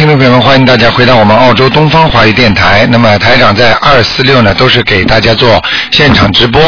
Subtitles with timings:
[0.00, 2.86] 听众朋友们，欢迎大家回到我们澳洲东方华语电台。
[2.86, 6.58] 那么台长在二四六呢，都是给大家做现场直播。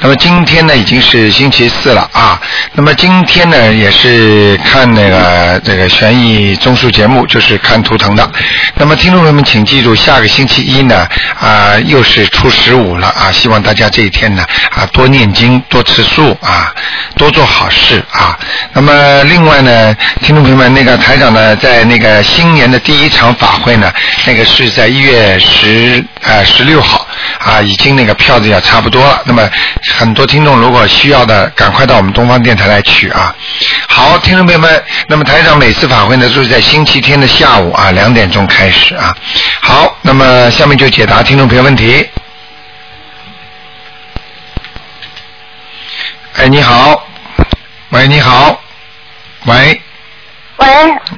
[0.00, 2.40] 那么今天呢，已经是星期四了啊。
[2.78, 8.30] 那么今天呢，也是看那个这个悬疑综述节目，就是看图腾的。
[8.76, 11.04] 那么听众朋友们，请记住，下个星期一呢，
[11.40, 13.32] 啊，又是初十五了啊。
[13.32, 16.72] 希望大家这一天呢，啊，多念经，多吃素啊，
[17.16, 18.38] 多做好事啊。
[18.72, 19.92] 那么另外呢，
[20.22, 23.92] 听众朋友们，那个台长呢，在那个新年的第一场法会呢，
[24.24, 27.07] 那个是在一月十呃十六号
[27.38, 29.22] 啊，已经那个票子也差不多了。
[29.24, 29.48] 那么
[29.96, 33.34] 很多听众如果需要的，赶快到我们东方电台来取啊。
[33.88, 39.14] 好，听众朋友们，那么台长每次法会呢，都是在星期天的下午啊两点钟开始啊。
[39.62, 42.08] 好，那么下面就解答听众朋友问题。
[46.36, 47.04] 哎，你好，
[47.88, 48.60] 喂，你好，
[49.46, 49.82] 喂，
[50.58, 50.66] 喂，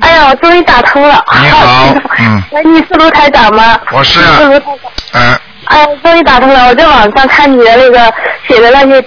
[0.01, 1.23] 哎呀，我终于打通了。
[1.43, 3.79] 你好嗯喂，你是卢台长吗？
[3.93, 4.91] 我是是卢台长。
[5.13, 6.67] 嗯、哎，终于打通了！
[6.69, 8.13] 我在网上看你的那个
[8.49, 9.05] 写的那些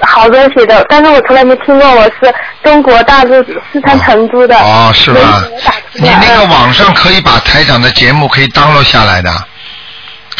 [0.00, 1.94] 好多写的，但是我从来没听过。
[1.96, 4.56] 我是中国大陆四川成都的。
[4.56, 5.42] 哦，是吧
[5.94, 9.30] 你那个网上可以把台长的节目可以 download 下来的，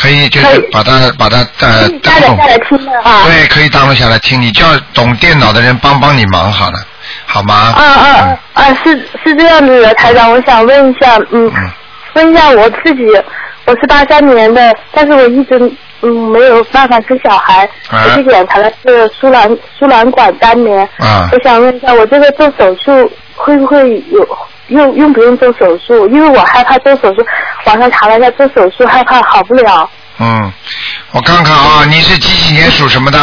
[0.01, 3.23] 可以就是把它把它呃嗯下载下来听的啊。
[3.25, 4.41] 对，可以 download 下来听。
[4.41, 6.79] 你叫懂电脑的人帮帮你忙好了，
[7.27, 7.75] 好吗？
[7.77, 8.79] 啊啊啊啊！
[8.85, 11.73] 是是这样子的，台长，我想问一下，嗯，嗯
[12.15, 13.03] 问一下我自己，
[13.67, 15.59] 我是八三年的，但是我一直
[16.03, 19.49] 嗯没有办法生小孩，啊我去检查的是输卵
[19.79, 20.89] 输卵管粘连。
[20.99, 26.07] 啊我想问一下，我这个做手术会不会有用用不用做手术？
[26.09, 27.25] 因为我害怕做手术，
[27.67, 29.89] 网上查了一下做手术害怕好不了。
[30.19, 30.53] 嗯，
[31.13, 33.19] 我看看啊，你是几几年属什么的？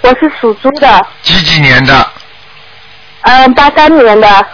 [0.00, 2.06] 我是属猪的，几几年的？
[3.22, 4.46] 嗯，八三年的，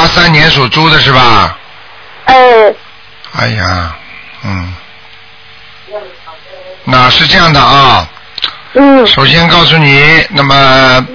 [0.00, 1.58] 八三年属猪的是吧？
[2.24, 2.34] 哎，
[3.36, 3.94] 哎呀，
[4.44, 4.74] 嗯，
[6.84, 8.08] 那是这样的啊。
[8.72, 11.06] 嗯，首先告诉你，那么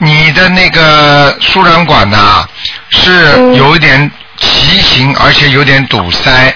[0.00, 2.44] 你的那个输卵管呢、
[2.90, 6.52] 是嗯有一点畸形，而且有点堵塞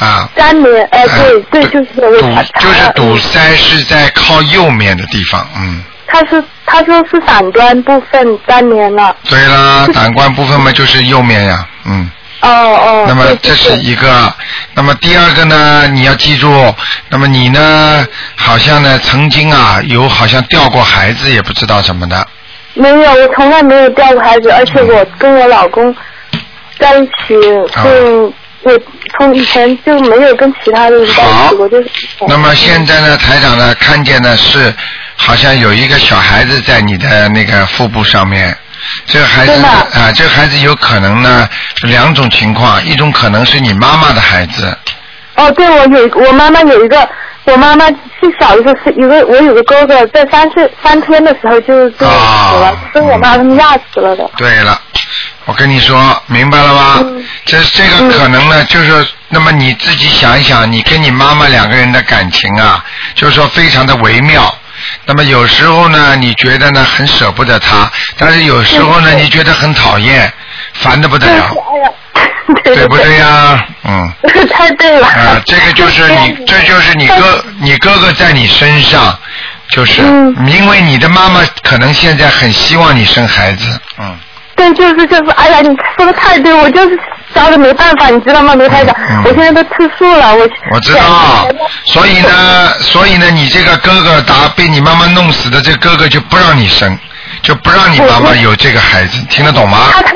[0.00, 0.28] 啊。
[0.36, 5.84] 三年，哎，对对，就是我堵就是堵塞是在靠右面的地方，嗯。
[6.12, 9.14] 他是他说是胆端部分粘连了。
[9.28, 12.10] 对啦，胆管部分嘛就是右面呀，嗯。
[12.42, 13.04] 哦哦。
[13.06, 14.32] 那么这是一个，
[14.74, 16.74] 那么第二个呢，你要记住，
[17.08, 22.26] 那么你呢，好像呢曾经啊有好像掉过孩子，也不知道什么的，
[22.74, 25.94] 没有，我从来没有掉过孩子，而且我跟我老公
[26.78, 27.34] 在一起，
[27.74, 28.32] 啊就
[28.62, 28.78] 我
[29.16, 31.90] 从以前就没有跟其他的人在一起过，就是。
[32.28, 34.72] 那么现在呢，台长呢看见的是
[35.16, 38.56] 好像有一个小孩子在你的那个腹部上面。
[39.04, 41.46] 这个孩子啊，这个孩子有可能呢
[41.82, 44.74] 两种情况，一种可能是你妈妈的孩子，
[45.36, 47.06] 哦，对，我有我妈妈有一个，
[47.44, 47.84] 我妈妈
[48.18, 54.28] 最小的时候是一个，我有个哥哥，在三岁三天的时候就就死了，啊跟我妈他们压死了的。
[54.38, 54.80] 对了，
[55.46, 56.98] 我跟你说，明白了吗？
[57.00, 62.84] 嗯这这个可能呢，就是那么你自己想一想，你跟你妈妈两个人的感情啊，
[63.14, 64.54] 就是说非常的微妙。
[65.06, 70.32] 那么有时候呢，你觉得呢很舍不得她，但是有时候呢，你觉得很讨厌，
[70.74, 71.50] 烦的不得，了，
[72.62, 73.66] 对对不对呀？
[73.84, 74.12] 嗯。
[74.52, 75.06] 太对了。
[75.08, 79.18] 啊，这个就是你，这就是你哥，你哥哥在你身上，
[79.70, 84.16] 就是嗯因为你的妈妈可能现在很希望你生孩子，嗯。
[84.60, 86.98] 对，就是就是，哎呀，你说的太对，我就是
[87.34, 88.94] 找的没办法，你知道吗，卢台长？
[89.08, 90.46] 嗯我现在都吃素了，我。
[90.72, 91.48] 我知道，
[91.86, 96.98] 所以呢，所以呢，你这个哥哥打被你妈妈弄死的这哥哥就不让你生，
[97.42, 99.78] 就不让你妈妈有这个孩子，听得懂吗？
[99.92, 100.14] 他才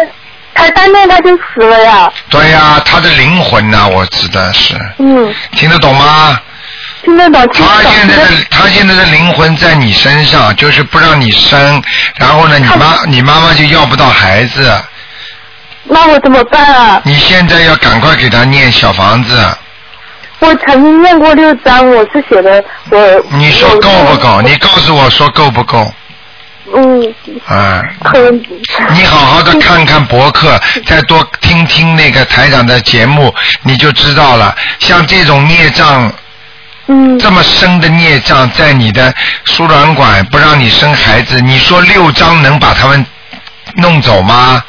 [0.55, 6.39] 才三天他就死了呀，对呀、他的灵魂呐、我指的是，嗯，听得懂吗？
[7.05, 7.83] 听得懂，他。
[7.91, 11.83] 现在的他现在的灵魂在你身上，就是不让你生，
[12.17, 14.83] 然后呢，你妈你妈妈就要不到孩子，
[15.85, 17.01] 那我怎么办啊？
[17.05, 19.39] 你现在要赶快给他念小房子，
[20.41, 23.25] 我曾经念过六章，我是写的我。
[23.33, 24.41] 你说够不够？
[24.43, 25.93] 你告诉我说够不够？
[26.75, 27.15] 嗯，
[27.47, 28.31] 啊、可。
[28.95, 34.57] 你好好的看看博客，再多听听那个台长的节目，你就知道了。
[34.79, 36.11] 像这种孽障，
[36.87, 37.19] 嗯。
[37.19, 39.15] 这么深的孽障在你的
[39.45, 43.05] 输卵管，不让你生孩子，你说六张能把他们
[43.77, 44.63] 弄走吗？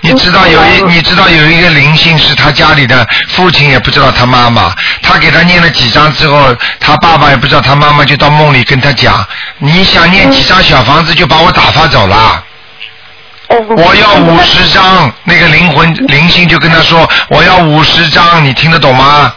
[0.00, 9.26] 你知道有一，你知道有一个灵性是他家里的父亲也不知道他妈妈，他给他念了几张之后，他爸爸也不知道他妈妈，就到梦里跟他讲，
[9.58, 12.44] 你想念几张小房子就把我打发走了。
[13.48, 19.32] 哦我要五十张，那个灵魂灵性就跟他说，我要五十张，你听得懂吗？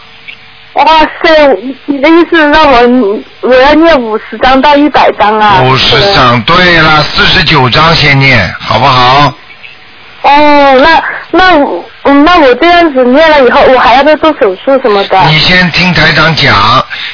[0.77, 0.85] 哇
[1.23, 5.61] 塞，你的意思让我我要念五十张到一百张啊？
[5.63, 9.33] 五十张，对了，四十九张先念，好不好？
[10.21, 15.19] 哦，那那那我这样子念了以后，我还要再做手术什么的。
[15.29, 16.55] 你先听台长讲，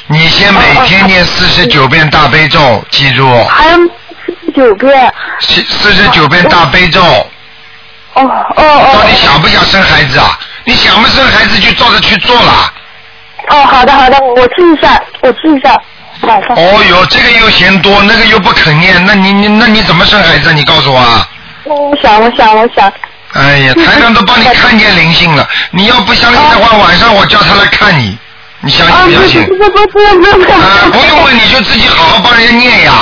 [0.08, 3.78] 你先每天念四十九遍大悲咒，记住，还有
[4.26, 5.14] 四十九遍。
[5.40, 7.02] 四四十九遍大悲咒。
[7.02, 8.90] 哦哦哦。
[8.94, 10.38] 到底想不想生孩子啊？
[10.66, 12.74] 你想不生孩子就照着去做了。
[13.50, 15.80] 哦，好的好的，我记一下，我记一下，
[16.22, 16.56] 晚上。
[16.56, 20.54] 哦哟，这个又嫌多，那个又不肯念，那你你那你怎么生孩子啊？
[20.54, 21.28] 你告诉我啊！
[21.66, 22.92] 我想，我想，我想。
[23.34, 28.18] 哎呀， 台上都帮你看见灵性了，你要不相信的话， 晚上我叫他来看你，
[28.62, 29.44] 你相信啊，不不相信？
[29.48, 30.52] 不不不不用不。
[30.52, 30.60] 啊，
[30.92, 32.94] 不用问，你就自己好好帮人家念呀。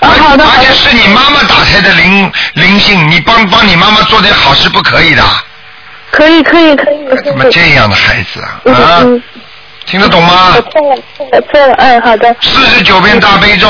[0.00, 0.72] 啊，好的好而且。
[0.74, 5.22] 是你妈妈打胎的灵灵性，你帮帮你妈妈做点好事不可以的？
[6.10, 7.24] 可以可以可以。
[7.24, 8.60] 怎么这样的孩子啊？
[8.66, 9.22] 嗯啊，嗯，
[9.86, 10.54] 听得懂吗？
[10.56, 10.62] 我？
[10.62, 12.34] 错了错了错了，哎，好的。
[12.40, 13.68] 四十九遍大悲咒，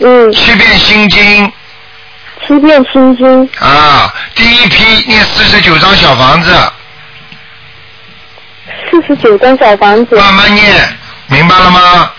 [0.00, 1.52] 嗯，七遍心经。
[2.46, 6.52] 七遍心经，啊，第一批念四十九张小房子，
[8.90, 10.16] 四十九张小房子。
[10.16, 10.98] 慢慢念，
[11.28, 12.10] 明白了吗？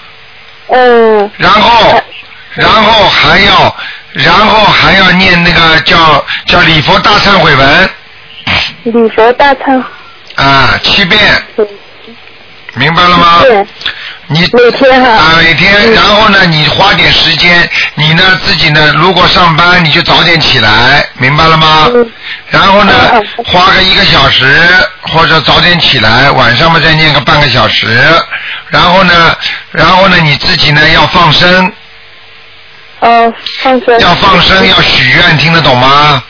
[0.67, 2.01] 嗯，然后，
[2.53, 3.75] 然后还要，
[4.13, 7.89] 然后还要念那个叫叫礼佛大忏悔文。
[8.83, 9.83] 礼佛大忏
[10.35, 11.19] 啊，七遍，
[11.57, 11.67] 悔
[12.75, 13.39] 明白了吗？
[13.41, 13.65] 对，
[14.27, 21.89] 你每天哈啊，每天，嗯然后呢，你花点时间，你呢自己呢，如果上班你就早点起来，明白了吗？
[21.93, 22.11] 嗯
[22.49, 22.93] 然后呢
[23.45, 24.45] 花个一个小时，
[25.01, 27.87] 或者早点起来，晚上嘛再念个半个小时，
[28.69, 29.35] 然后呢，
[29.71, 31.71] 然后呢你自己呢要放生，
[32.99, 33.99] 哦，放生。
[33.99, 36.23] 要放生，要许愿，听得懂吗？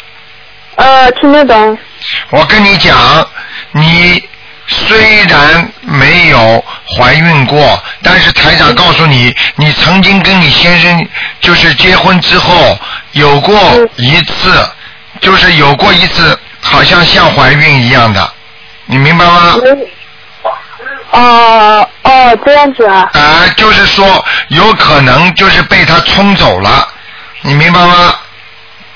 [0.75, 1.77] 呃，听得懂。
[2.29, 2.97] 我跟你讲，
[3.71, 4.23] 你
[4.67, 6.63] 虽然没有
[6.97, 11.07] 怀孕过，但是台长告诉你，你曾经跟你先生
[11.41, 12.77] 就是结婚之后
[13.11, 13.55] 有过
[13.97, 14.69] 一次，
[15.19, 18.33] 就是有过一次，好像像怀孕一样的，
[18.85, 19.55] 你明白吗？
[21.11, 23.09] 哦哦，这样子啊。
[23.13, 26.87] 啊、就是说有可能就是被他冲走了，
[27.41, 28.15] 你明白吗？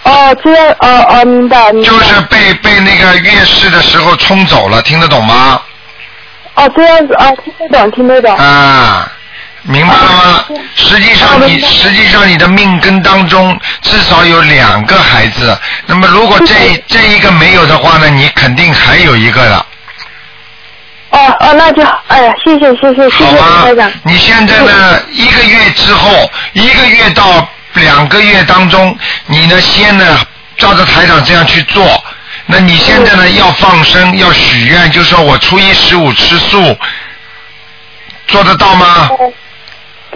[0.07, 1.89] 哦，这样，哦哦，明白明白。
[1.89, 5.61] 就是被被那个月事的时候冲走了，听得懂吗？
[6.55, 8.35] 哦，这样子，哦，听得懂，听得懂。
[8.37, 9.11] 啊，
[9.63, 10.45] 明白了吗？
[10.75, 15.55] 实际上你实际上你的命根当中至少有两个孩子，
[15.85, 19.65] 那么如果这这一个没有的话呢，你肯定还有一个的，
[21.09, 23.91] 哦哦，那就，哎呀，谢谢谢谢谢谢好吗台长。？
[24.03, 30.19] 你现在呢，一个月之后，一个月到两个月当中，你呢先呢
[30.57, 32.03] 照着台长这样去做。
[32.45, 36.77] 那你现在呢要放生，要许愿，就说我初一十五吃素，
[38.27, 39.09] 做得到吗？
[39.19, 39.31] 哦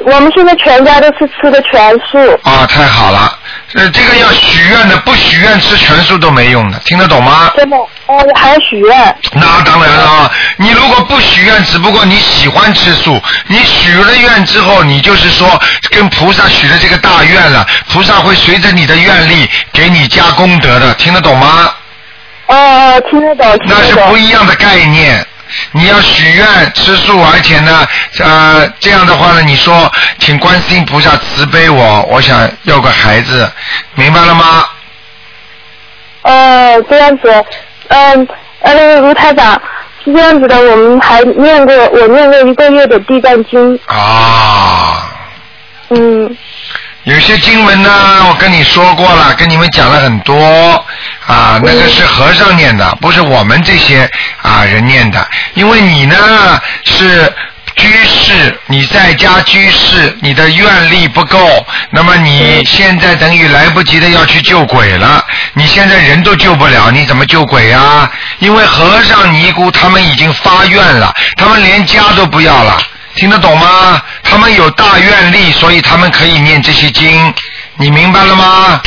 [0.03, 2.17] 我们现在全家都是吃的全素。
[2.43, 3.37] 啊，太好了，
[3.73, 7.51] 呃，这个要许愿的，不许愿吃全素都没用的，听得懂吗？
[7.55, 9.15] 真的，哦，还要许愿。
[9.33, 21.73] 那当然了啊，你如果不许愿，只不过你喜欢吃素，你许了愿之后，你就是说跟菩萨许了这个大愿了，菩萨会随着你的愿力给你加功德的，听得懂吗？
[22.47, 23.95] 哦哦，听得懂，听那是。
[24.09, 25.25] 不一样的概念。
[25.71, 27.87] 你要许愿吃素，而且呢，
[28.19, 33.49] 呃，这样的话呢，你说，请观世音菩萨慈悲我，我想要个孩子，
[33.95, 34.65] 明白了吗？
[36.23, 37.45] 哦，这样子，
[37.87, 38.27] 嗯，
[38.61, 39.59] 呃，那个卢台长
[40.03, 45.11] 是这样子的，我们还念过，我念过一个月的地藏经，啊，
[45.89, 46.37] 嗯，
[47.03, 47.89] 有些经文呢，
[48.29, 50.85] 我跟你说过了，跟你们讲了很多
[51.25, 54.09] 啊，那个是和尚念的，不是我们这些
[54.41, 56.15] 啊人念的，因为你呢
[56.83, 57.33] 是。
[57.77, 65.23] 居士，你在家居士，你的愿力不够，那么你现在等于来不及的要去救鬼了。
[65.53, 68.11] 你现在人都救不了，你怎么救鬼啊？
[68.39, 72.77] 因为和尚尼姑他们已经发愿了，他们连家都不要了。
[73.15, 74.01] 听得懂吗？
[74.23, 77.33] 他们有大愿力，所以他们可以念这些经，
[77.75, 78.81] 你明白了吗？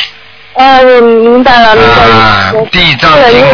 [0.54, 2.14] 哦，我明白了，明白了。
[2.14, 3.44] 啊，地藏经。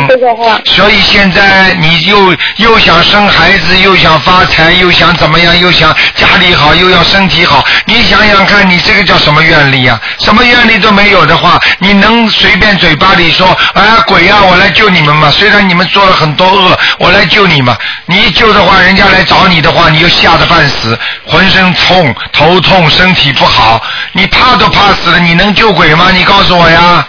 [0.67, 7.65] 所以现在你又又想生孩子，又想发财，又想怎么样，又想家里好，又要身体好。
[7.87, 9.99] 你想想看，你这个叫什么愿力啊？
[10.19, 15.31] 什么愿力都没有的话，你能随便嘴巴里说，哎呀鬼啊，我来救你们嘛？
[15.31, 17.75] 虽然你们做了很多恶，我来救你嘛。
[18.05, 23.81] 你一救的话，人家来找你的话，你就吓得半死，浑身痛，头痛，身体不好，
[24.13, 26.11] 你怕都怕死了，你能救鬼吗？
[26.13, 27.07] 你告诉我呀。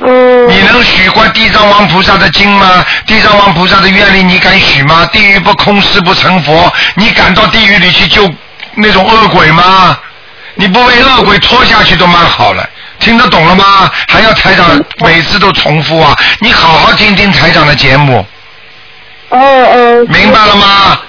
[0.00, 0.48] 嗯。
[0.48, 2.84] 你能许过地藏王菩萨的经吗？
[3.06, 5.04] 地藏王菩萨的愿力你敢许吗？
[5.12, 6.72] 地狱不空，誓不成佛。
[6.94, 8.28] 你敢到地狱里去救
[8.74, 9.98] 那种恶鬼吗？
[10.54, 12.68] 你不被恶鬼拖下去都蛮好了。
[12.98, 13.90] 听得懂了吗？
[14.08, 14.66] 还要台长
[14.98, 16.16] 每次都重复啊！
[16.40, 18.26] 你好好听听台长的节目。
[19.30, 20.06] 哦哦。
[20.08, 21.00] 明白了吗？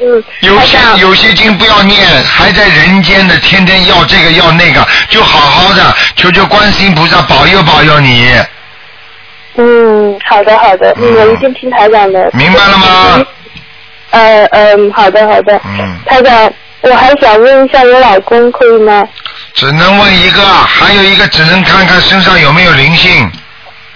[0.00, 0.24] 嗯。
[0.40, 8.32] 有些有些经不要念，还在人间的，天天要这个要那个，就好好的求求观世音菩萨保佑保佑你。
[9.56, 12.28] 嗯，好的好的，嗯，我一定听台长的。
[12.32, 13.26] 明白了吗？
[14.10, 15.60] 呃嗯，好的好的。
[15.64, 15.96] 嗯。
[16.06, 19.06] 台长，我还想问一下我老公，可以吗？
[19.54, 23.30] 只能问一个，还有一个只能看看身上有没有灵性。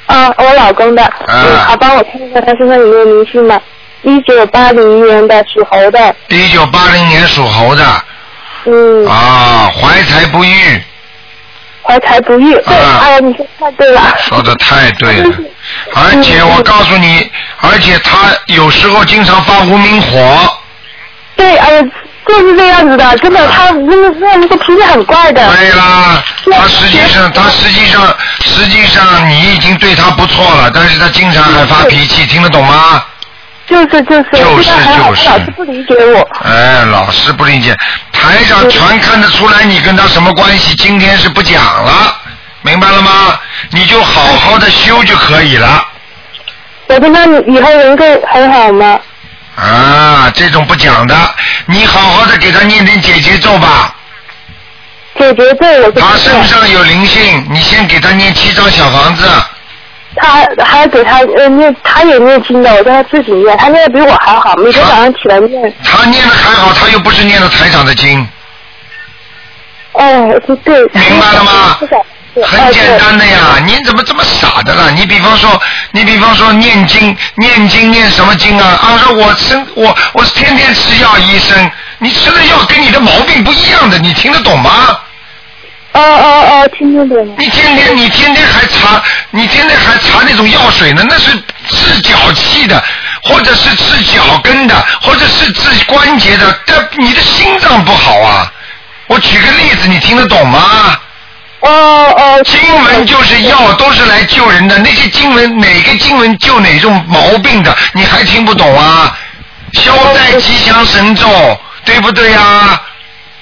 [0.07, 1.03] 啊，我老公的。
[1.05, 1.67] 啊。
[1.67, 3.61] 好，帮我看一下他身上有没有灵性吗？
[4.03, 6.15] 一九八零年的属猴的。
[6.29, 7.85] 一九八零年属猴的。
[8.65, 9.07] 嗯。
[9.07, 10.83] 啊，怀才不遇。
[11.83, 14.15] 怀才不遇，对，哎呀，你说太对了。
[14.19, 15.37] 说的太对了，
[15.95, 20.59] 而且我告诉你，而且他有时候经常发无名火。
[21.37, 21.83] 对，哎呀。
[22.29, 25.51] 就是这样子的，真的，他那个那那个脾气很怪的。
[25.51, 33.03] 对啦，他实际上他实际上实际上你已经对他不错了，但是他经常还发脾气，听得懂吗？
[33.69, 34.27] 就是就是。
[34.33, 35.29] 就是就是。
[35.29, 36.29] 老师不理解我。
[36.45, 37.77] 哎，老师不理解，
[38.13, 42.17] 台上全看得出来你跟他什么关系，今天是不讲了，
[42.63, 43.39] 明白了吗？
[43.71, 45.85] 你就好好的修就可以了。
[46.89, 48.99] 我跟他以后能够很好吗？
[49.57, 51.15] 啊，这种不讲的，
[51.67, 53.95] 你好好的给他念点解结咒吧。
[55.19, 59.29] 解结咒，我他身上有灵性，你先给他念七张小房子。
[60.21, 65.75] 他还给他呃念，他也念经的，我叫他自己念，他念的比我还好，每天早上起来念。
[65.85, 68.27] 他念的还好，他又不是念的台长的经。
[69.93, 70.81] 哦，对。
[70.93, 71.79] 明白了吗？
[72.45, 74.93] 很简单的呀，你怎么这么傻的了？
[74.93, 75.61] 你比方说，
[75.91, 78.79] 你比方说念经，念经念什么经啊？
[78.81, 84.71] 啊，说我生我我是天天吃药，医生，你吃的药跟你的毛病不一样的，你听得懂吗？
[85.99, 87.35] 哦哦哦，听得懂。
[87.37, 91.05] 你天天你天天还查，你天天还查那种药水呢？
[91.09, 91.33] 那是
[91.69, 92.83] 治脚气的，
[93.25, 98.53] 或者是治脚跟的，或者是治关节的，但你的心脏不好啊。
[99.09, 100.97] 我举个例子，你听得懂吗？
[101.61, 104.79] 哦哦，经文就是药，都是来救人的。
[104.79, 107.77] 那些经文哪个经文救哪种毛病的？
[107.95, 109.19] 你还听不懂啊？
[109.73, 111.27] 消灾吉祥神咒，
[111.85, 112.81] 对不对呀？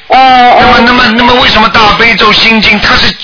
[0.09, 0.59] 哦哦。
[0.59, 3.15] 那么，那么，那么，为什么大悲咒心经它是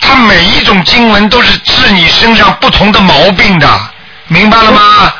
[0.00, 3.68] 它每一种经文都是治你身上不同的毛病的？
[4.28, 5.12] 明白了吗？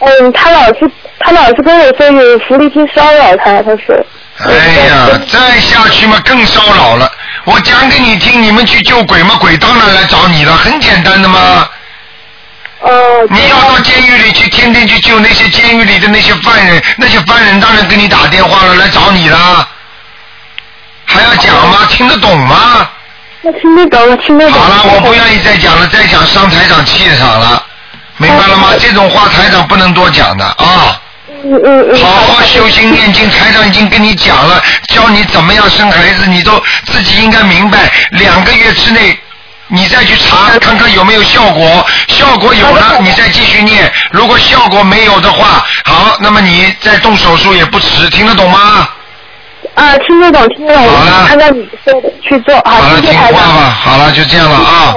[0.00, 3.94] 嗯，他老是他老是跟我说有狐狸去骚扰他，他说。
[4.38, 7.10] 哎呀，再下去嘛更骚扰了。
[7.44, 11.68] 我讲给你听，你们去救鬼嘛，鬼当然来找你了，很简单的嘛。
[12.80, 12.90] 哦。
[13.30, 19.68] 你要到监狱里去，天天去救那些监狱里的那些犯人，那些犯人当然给你打电话了，来找你了。
[21.12, 21.78] 还要讲吗？
[21.90, 22.88] 听得懂吗？
[23.42, 24.60] 我听得懂，听得懂。
[24.60, 27.62] 好了，我不愿意再讲了，再讲伤台长气场了，
[28.18, 28.68] 明白了吗？
[28.78, 31.00] 这种话台长不能多讲的啊。
[31.42, 31.98] 嗯嗯嗯。
[31.98, 37.90] 好好修心念经，台长已经跟你讲了，教你怎么样生孩子，你都自己应该明白。
[38.10, 39.18] 两个月之内，
[39.68, 43.90] 你再去查看看有没有效果，效果有了，你再继续念。
[44.10, 48.86] 如果效果没有的话，好，那么你再动手术也不迟，听得懂吗？
[49.74, 50.84] 啊，听得懂，听得懂。
[50.84, 51.26] 好了。
[51.28, 53.40] 按照你说的去做，好，了，谢谢台长。
[53.40, 54.94] 好了，听话吧，好了，就这样了啊。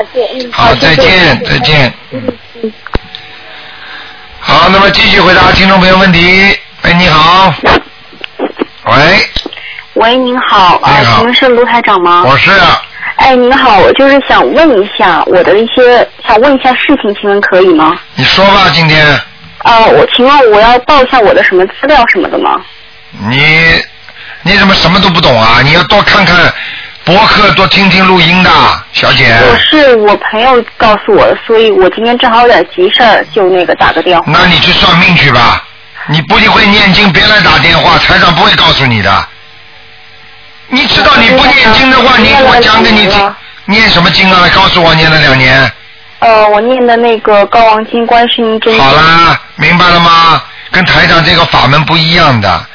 [0.52, 1.94] 好，再见，再见。
[2.12, 2.22] 嗯
[2.62, 2.74] 嗯。
[4.40, 6.58] 好，那么继续回答听众朋友问题。
[6.82, 7.54] 哎，你好。
[8.86, 8.94] 喂。
[9.94, 10.82] 喂，您好。
[10.84, 11.18] 你好。
[11.18, 12.24] 请问是卢台长吗？
[12.26, 12.52] 我是。
[13.16, 17.98] 哎，您好，我就是想问一下我的一些，想问一下事情，请问可以吗？
[18.16, 19.06] 你说吧，今天。
[19.60, 22.60] 啊，我请问我要报一下我的什么资料什么的吗？
[23.30, 23.40] 你
[24.44, 25.62] 你怎么什么都不懂啊？
[25.64, 26.54] 你要多看看。
[27.06, 28.50] 博客多听听录音的，
[28.94, 29.36] 小姐。
[29.52, 34.32] 我是我朋友告诉我的，所以我今天正好有点急事儿，就那个打个电话。
[34.32, 35.62] 那你去算命去吧，
[36.08, 39.28] 你不会念经，别来打电话，台长不会告诉你的。
[40.68, 43.36] 你知道你不念经的话，你我讲给你听，
[43.66, 44.48] 念什么经啊？
[44.56, 45.70] 告诉我念了两年。
[46.20, 48.80] 呃，我念的那个高王经观世音真。
[48.80, 50.42] 好啦，明白了吗？
[50.72, 52.66] 跟台长这个法门不一样的。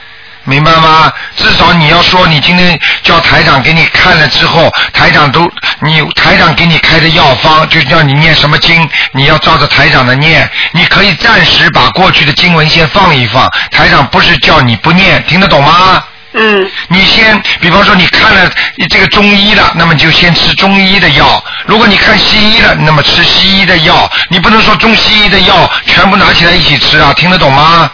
[0.48, 1.12] 明白吗？
[1.36, 5.48] 至少你要说，你今天叫台长给你看了之后，台长都
[5.80, 10.50] 你台长给你开的药方，就叫你念什么经，你要照着台长的念。
[10.72, 16.02] 你可以暂时把过去的经文先放一放，台长不是叫你不念，听得懂吗？
[16.32, 18.50] 嗯你先，比方说你看了
[18.90, 21.24] 这个中医了，那么就先吃中医的药；
[21.66, 24.10] 如果你看西医了，那么吃西医的药。
[24.30, 27.90] 你不能说中西医的药全部拿起来一起吃啊，听得懂吗？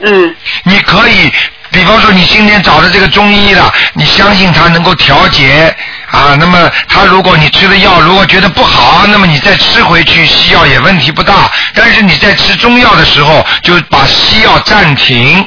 [0.00, 1.32] 嗯你可以，
[1.70, 5.74] 比方说你今天找的这个中医了，你相信他能够调节
[6.10, 11.50] 啊，那么他如果你吃的药，如果觉得不好，那么你再吃回去西药也问题不大。
[11.74, 15.46] 但是你在吃中药的时候，就把西药暂停，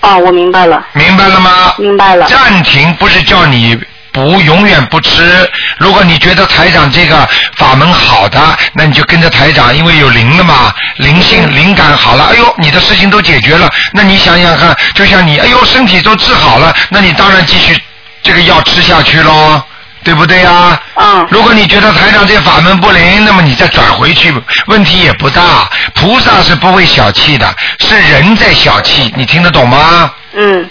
[0.00, 1.74] 哦，我明白了，明白了吗？
[1.76, 2.26] 明白了。
[2.26, 3.78] 暂停不是叫你
[4.12, 5.48] 不永远不吃。
[5.78, 8.40] 如果你觉得台长这个法门好的，
[8.72, 13.70] 那你就跟着台长，因为有灵了嘛，灵性灵感好了，哎呦，你的事情都解决了。
[13.92, 17.80] 那你想想看，就像你，哎呦，身体都治好了，那你当然继续
[18.22, 19.62] 这个药吃下去喽。
[20.02, 20.80] 对不对呀？
[20.94, 24.34] 嗯如果你觉得台长这法门不灵，那么你再转回去，
[24.66, 25.68] 问题也不大。
[25.94, 30.10] 菩萨是不会小气的，是人在小气，你听得懂吗？
[30.34, 30.70] 嗯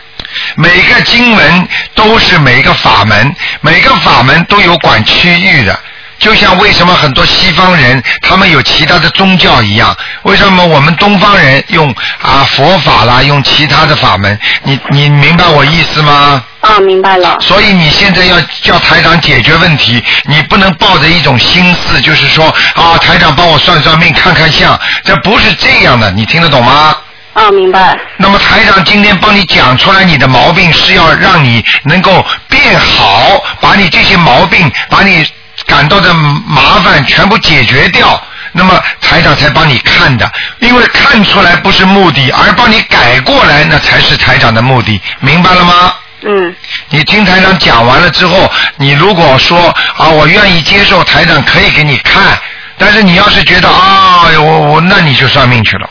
[0.56, 5.80] 每个经文都是每个法门，每个法门都有管区域的。
[6.20, 11.90] 就像为什么很多西方人他们有其他的宗教一样，为什么我们东方人用
[12.22, 14.38] 啊佛法啦，用其他的法门？
[14.64, 16.44] 你你明白我意思吗？
[16.60, 17.38] 啊，明白了。
[17.40, 26.94] 所以你现在要叫台长解决问题，你不能抱着一种心思，就是说啊，台长帮我算算命、看看相，这不是这样的，你听得懂吗？
[27.34, 27.98] 啊，明白。
[28.18, 35.26] 那么台长今天帮你讲出来你的毛病，是要让你能够变好，把你这些毛病，把你
[35.66, 38.22] 感到的麻烦全部解决掉。
[38.52, 45.94] 那么台长才帮你看的，因为看出来不是目的，而帮你改过来，那才是台长的目的，明白了吗？
[46.22, 46.54] 嗯
[46.90, 52.38] 你听台长讲完了之后，你如果说啊，我愿意接受台长可以给你看，
[52.78, 55.90] 但是你要是觉得啊，我我那你就算命去了，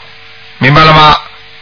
[0.58, 1.16] 明白了吗？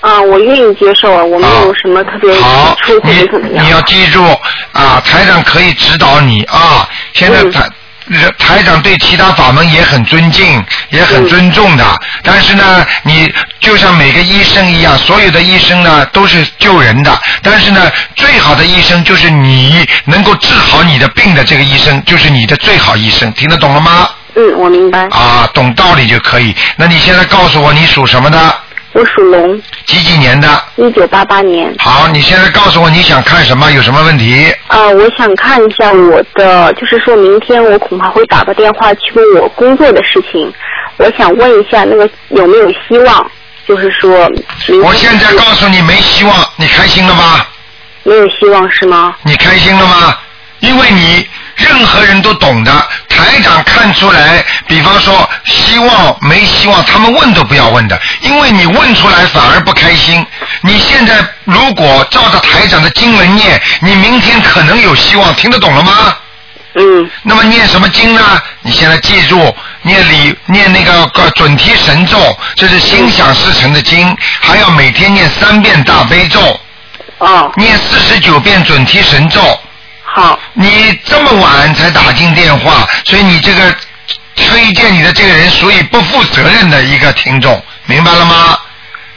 [0.07, 3.59] 啊，我愿意接受啊，我没有什么特别好你。
[3.59, 4.23] 你要记住
[4.71, 6.89] 啊，台长可以指导你啊。
[7.13, 7.69] 现在嗯台、
[8.39, 11.85] 台长对其他法门也很尊敬，也很尊重的。
[12.23, 17.11] 但是呢，你就像每个医生一样，所有的医生呢都是救人的。
[17.43, 23.33] 但是呢，最好的医生就是你能够治好你的病的这个医生，就是你的最好医生。
[23.33, 24.09] 听得懂了吗？
[24.37, 25.09] 嗯，我明白。
[25.09, 26.55] 啊，懂道理就可以。
[26.77, 28.39] 那你现在告诉我，你属什么的？
[28.97, 30.49] 我属龙，几几年的？
[30.77, 31.71] 一九八八年。
[31.79, 34.51] 好，你现在告诉我你想看什么，有什么问题？
[34.69, 40.51] 啊，我想看一下我的，就是说明天我恐怕会打个电话去问我工作的事情，
[40.97, 43.31] 我想问一下那个有没有希望，
[43.69, 44.11] 就是说
[44.83, 47.45] 我现在告诉你没希望，你开心了吗？
[48.03, 49.15] 没有希望是吗？
[49.25, 50.17] 你开心了吗？
[50.61, 52.71] 因为你任何人都懂的，
[53.09, 60.25] 台长看出来，比方说希望没希望，他们问都不要问的，因为你问出来反而不开心。
[60.63, 61.15] 你现在
[61.45, 66.17] 如果照着台长的经文念，你明天可能有希望，听得懂了吗？
[66.79, 68.21] 嗯那么念什么经呢？
[68.61, 72.19] 你现在记住，念礼念那个个准提神咒，
[72.55, 76.61] 这是心想事成的经，还要每天念三遍大悲咒，
[77.17, 79.56] 哦，念四十九遍准提神咒。
[80.17, 83.61] 好，你这么晚才打进电话，所以你这个
[84.35, 88.59] 推荐你的这个人属于不负责任的一个听众，明白了吗？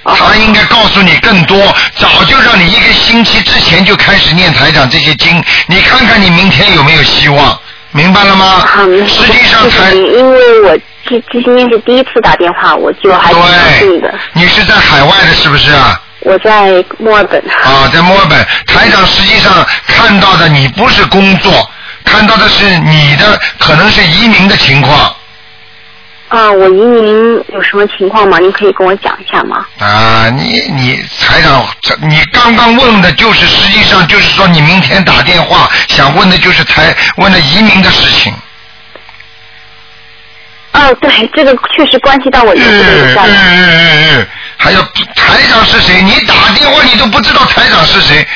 [0.04, 7.58] 哦他应该告诉你更多，早就让你一个星期之前就开始念台长这些经，你看看你明天有没有希望，
[7.92, 8.68] 明白了吗
[9.08, 16.02] 实际上谢谢台您因为我这这今天是第一次打电话，我就还挺高兴对的。，你是在海外的，是不是啊？
[16.22, 17.40] 我在墨尔本。
[17.50, 21.70] 啊，在墨尔本，台长实际上看到的你不是工作，
[22.04, 25.16] 看到的是你的可能是移民的情况。
[26.28, 28.38] 啊，我移民有什么情况吗？
[28.38, 29.66] 您可以跟我讲一下吗？
[29.80, 38.32] 啊，你你台长，这你刚刚问的就是实际上就是说你明天打电话想问的就是台问的移民的事情。
[40.74, 43.16] 哦，对，这个确实关系到我移民的嗯。
[43.16, 44.28] 嗯嗯嗯，
[44.62, 44.82] 还有
[45.16, 46.02] 台长是谁？
[46.02, 48.28] 你打电话你都不知道台长是谁，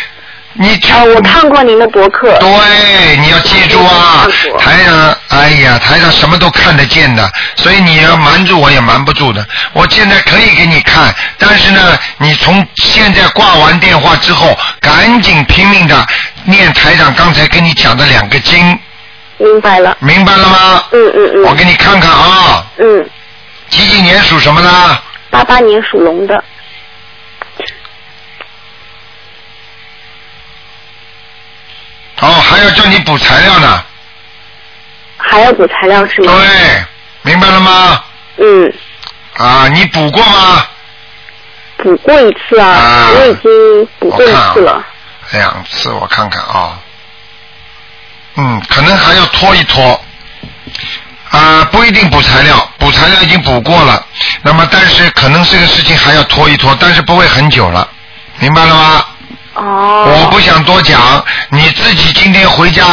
[0.53, 2.37] 你就啊，我看过您的博客。
[2.39, 4.25] 对，你要记住啊
[4.57, 9.45] 台长，哎呀，台长什么都看得见的，所以你要瞒住我也瞒不住的。
[9.73, 16.07] 我现在可以给你看，但是呢，你从现在挂完电话之后，赶紧拼命的
[16.45, 18.79] 念台长刚才跟你讲的两个经，
[19.37, 19.97] 明白了。
[19.99, 20.83] 明白了吗？
[20.93, 21.43] 嗯嗯嗯。
[21.43, 23.05] 我给你看看啊，嗯，
[23.69, 24.69] 几几年属什么的？
[25.33, 26.43] 八八年属龙的。
[32.19, 33.83] 哦，还要叫你补材料呢。
[35.17, 36.31] 还要补材料是吗？
[36.37, 36.83] 对，
[37.23, 38.03] 明白了吗？
[38.37, 38.73] 嗯，
[39.37, 40.67] 啊，你补过吗？
[41.77, 44.85] 补过一次啊，啊我已经补过一次了。
[45.31, 46.79] 两次，我看看啊、
[48.35, 49.99] 嗯，可能还要拖一拖。
[51.31, 54.05] 啊，不一定补材料，补材料已经补过了。
[54.45, 57.87] 那么，但是可能这个事情还要拖一拖，但是不会很久了，
[58.39, 59.05] 明白了吗？
[59.53, 60.05] 哦。
[60.05, 62.83] 我不想多讲，你自己今天回家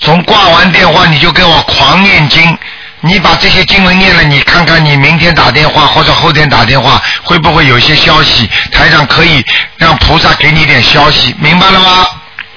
[0.00, 2.56] 从挂完电话你就给我狂念经，
[3.00, 8.48] 你把这些经文念了，你看看你明天打电话或者后天打电话会不会有一些消息？
[8.70, 9.44] 台长可以
[9.78, 12.06] 让菩萨给你点消息，明白了吗？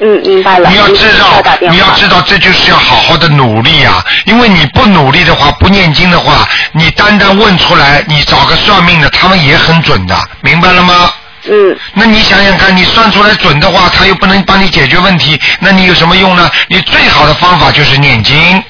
[0.05, 0.69] 嗯，明白了。
[0.69, 4.03] 你要知道你要知道，这就是要好好的努力啊！
[4.25, 11.09] 因为你不努力的话，不念经的话，你单单问出来，你找个算命的，他们也很准的，明白了吗？
[11.49, 11.77] 嗯。
[11.93, 16.51] 那你想想看，你算出来准的话，他又不能帮你解决问题，那你有什么用呢？
[16.67, 18.61] 你最好的方法就是念经，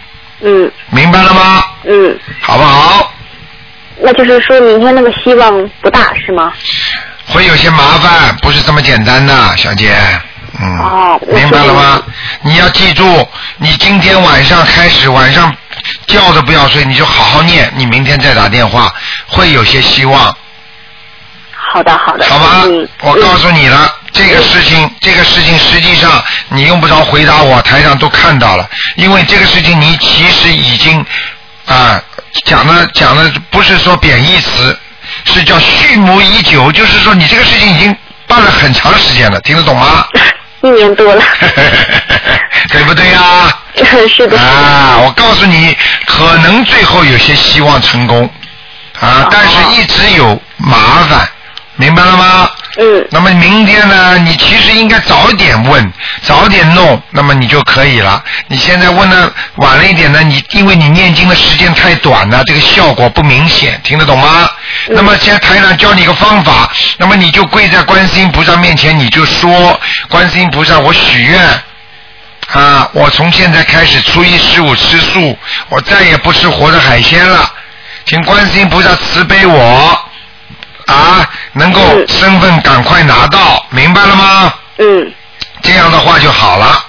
[0.41, 1.63] 嗯明白了吗？
[1.85, 3.11] 嗯，好不好？
[3.99, 6.53] 那就是说明天那个希望不大是吗？
[7.25, 9.95] 会有些麻烦，不是这么简单的，小姐。
[10.59, 12.01] 嗯，哦明白了吗？
[12.41, 15.55] 你要记住，你今天晚上开始，晚上
[16.07, 18.93] 觉都不要睡，你就好好念，你明天再打电话，
[19.27, 20.35] 会有些希望，
[21.55, 22.25] 好的好的。
[22.25, 22.87] 好吧嗯。？
[23.01, 31.03] 我告诉你了，这个事情，这个事情实际上你用不着回答我，台上都看到了，因为这个事情你其实已经
[31.65, 31.99] 啊
[32.45, 34.77] 讲的讲的不是说贬义词，
[35.25, 37.95] 是叫蓄谋已久，就是说你这个事情已经
[38.27, 40.05] 办了很长时间了，听得懂吗？
[40.63, 41.21] 一年多了。
[42.71, 43.53] 对不对呀、
[44.07, 44.39] 是的。
[44.39, 48.27] 啊，我告诉你，可能最后有些希望成功
[48.99, 51.27] 啊，但是一直有麻烦，
[51.75, 52.49] 明白了吗？
[52.77, 53.07] 嗯。
[53.11, 58.23] 那么明天呢，你其实应该早点问，早点弄，那么你就可以了。
[58.47, 64.49] 你现在问的晚了一点呢，你因为你念经的时间太短了，这个效果不明显，听得懂吗？
[64.89, 71.41] 那么现在台长教你一个方法，那么你就跪在观世音菩萨面前，你就说：观世音菩萨，我许愿。
[72.51, 75.35] 啊，我从现在开始初一十五吃素，
[75.69, 77.51] 我再也不吃活的海鲜了，
[78.05, 80.02] 请观世音菩萨慈悲我，
[80.93, 84.53] 啊，能够身份赶快拿到，明白了吗？
[84.77, 85.11] 嗯。
[85.61, 86.85] 这样的话就好了。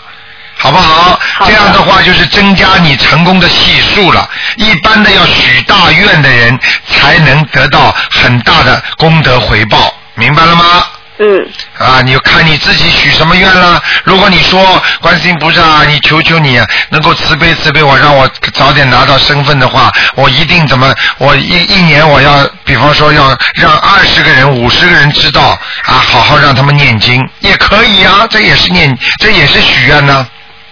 [0.57, 1.21] 好不好？
[1.47, 4.29] 这样的话就是增加你成功的系数了。
[4.57, 10.87] 一般的要许大愿的人才能得到很大的功德回报，明白了吗？
[11.19, 11.49] 嗯。
[11.79, 13.83] 啊，你就看你自己许什么愿了。
[14.05, 30.27] 如果你说观世音菩萨，你求求你能够慈悲慈悲我，让我早点拿到身份的话，我一定怎么，我一一年我要，比方说要让二十个人、五十个人知道啊，好好让他们念经也可以啊，这也是念，这也是许愿呢。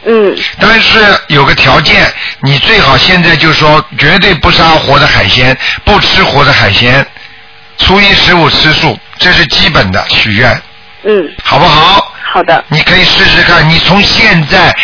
[0.06, 0.36] 嗯。
[0.60, 7.06] 但是有个条件，你最好现在就说绝对不杀活的海鲜，不吃活的海鲜，
[7.82, 10.62] 初一十五吃素，这是基本的许愿。
[11.04, 11.28] 嗯。
[11.44, 12.12] 好不好？
[12.32, 12.64] 好的。
[12.68, 14.74] 你可以试试看，你从现在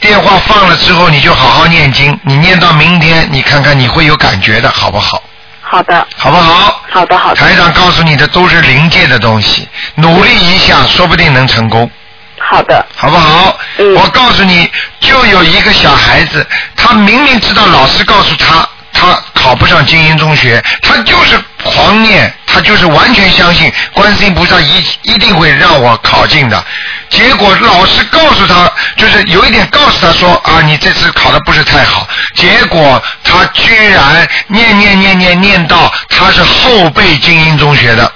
[0.00, 5.22] 电话放了之后，你就好好念经，你念到明天，你看看你会有感觉的，好不好？
[5.60, 6.06] 好的。
[6.16, 6.82] 好不好？
[6.90, 7.36] 好的好的。
[7.36, 11.90] 台长告诉你的都是灵界的东西，努力一下，说不定能成功。
[12.38, 12.84] 好的。
[12.94, 13.58] 好不好？
[13.78, 13.94] 嗯。
[13.94, 26.64] 我告诉你，就有一个小孩子，他明明知道老师告诉他，他考不上精英中学，他就是狂念，他就是完全相信观世音菩萨一一定会让我考进的。
[27.08, 32.06] 结果老师告诉他，就是有一点告诉他说啊，你这次考的不是太好。
[32.34, 38.12] 结果他居然念念念念念到他是后备精英中学的，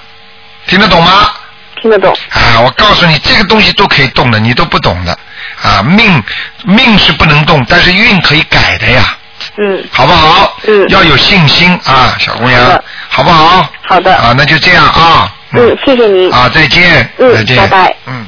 [0.66, 1.30] 听得懂吗？
[1.80, 2.14] 听得懂。
[2.30, 5.18] 啊，我告诉你，这个东西都可以动的，你都不懂的。
[5.62, 6.22] 啊，命
[6.64, 9.16] 命是不能动，但是运可以改的呀，
[9.58, 9.84] 嗯。
[9.92, 10.56] 好不好？
[10.66, 10.88] 嗯。
[10.88, 13.66] 要有信心啊，小姑娘，好不好？
[13.82, 14.14] 好的。
[14.16, 15.32] 啊，那就这样啊。
[15.52, 16.32] 嗯，谢谢您。
[16.32, 17.08] 啊，再见。
[17.18, 17.56] 嗯再见。
[17.56, 17.96] 拜拜。
[18.06, 18.26] 嗯。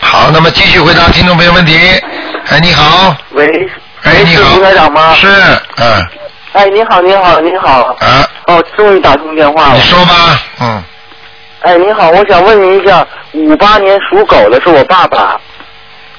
[0.00, 1.78] 好，那么继续回答听众朋友问题。
[2.48, 3.16] 哎，你好。
[3.30, 3.46] 喂。
[4.02, 4.50] 哎，你好。
[4.50, 5.14] 是卢台长吗？
[5.14, 5.26] 是，
[5.76, 6.06] 嗯。
[6.52, 7.96] 哎，你好，你好，你好。
[8.00, 8.28] 啊。
[8.46, 9.74] 哦，终于打通电话了。
[9.74, 10.14] 你说吧，
[10.60, 10.82] 嗯。
[11.60, 15.40] 哎，你好，我想问您一下，五八年属狗的是我爸爸，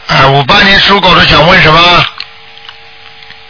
[0.08, 1.80] 哎，五八年属狗的想问什么？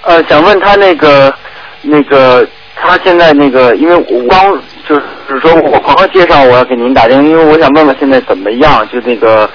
[0.03, 1.33] 呃，想问他那个
[1.81, 9.49] 那个他现在那个，因为我刚就是说我朋友介绍我要给您打电话，因为我想问问现在怎么样，就那个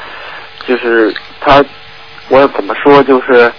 [0.66, 1.62] 就是他，
[2.28, 3.52] 我怎么说就是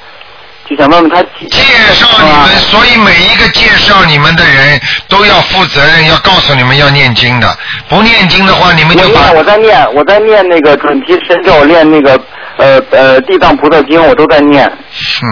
[0.65, 1.49] 就想问问他介
[1.93, 7.47] 绍你们，所以每一个介绍你们的人都要负责任，要告诉你们要念经的。
[7.88, 12.19] 不念经的话，你们就把我在念，我在念那个准提神咒，念那个
[12.58, 14.65] 呃呃地藏菩萨经，我都在念，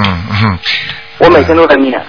[0.06, 0.60] 嗯嗯。
[1.20, 2.00] 我每天都在念。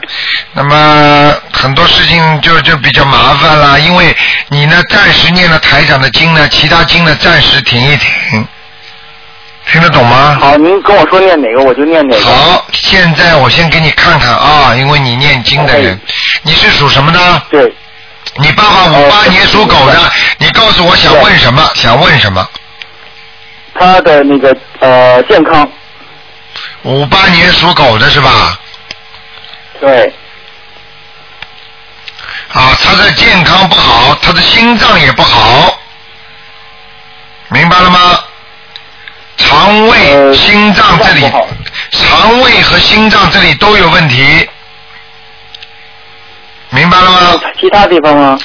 [0.53, 4.15] 那么很多事情就就比较麻烦了，因为
[4.49, 8.47] 你呢暂时念了台长的经呢，其他经呢暂时停一停，
[9.71, 10.39] 听得懂吗？
[10.41, 12.25] 好，您跟我说念哪个我就念哪个。
[12.25, 15.99] 好，现在我先给你看看啊，因为你念经的人，
[16.43, 17.43] 你是属什么的？
[17.51, 17.73] 对，
[18.37, 19.99] 你爸爸五八年属狗的，
[20.39, 21.63] 你告诉我想问什么？
[21.75, 22.47] 想问什么？
[23.75, 25.71] 他的那个呃健康，
[26.83, 28.59] 五八年属狗的是吧？
[29.81, 30.13] 对，
[32.53, 35.79] 啊，他的健康不好，他的心脏也不好，
[37.49, 38.25] 明白了吗？
[39.37, 41.31] 肠胃、呃心脏这里
[41.93, 44.49] 肠胃和心脏这里都有问题，
[46.71, 47.41] 明白了吗？
[47.61, 48.39] 其他地方吗？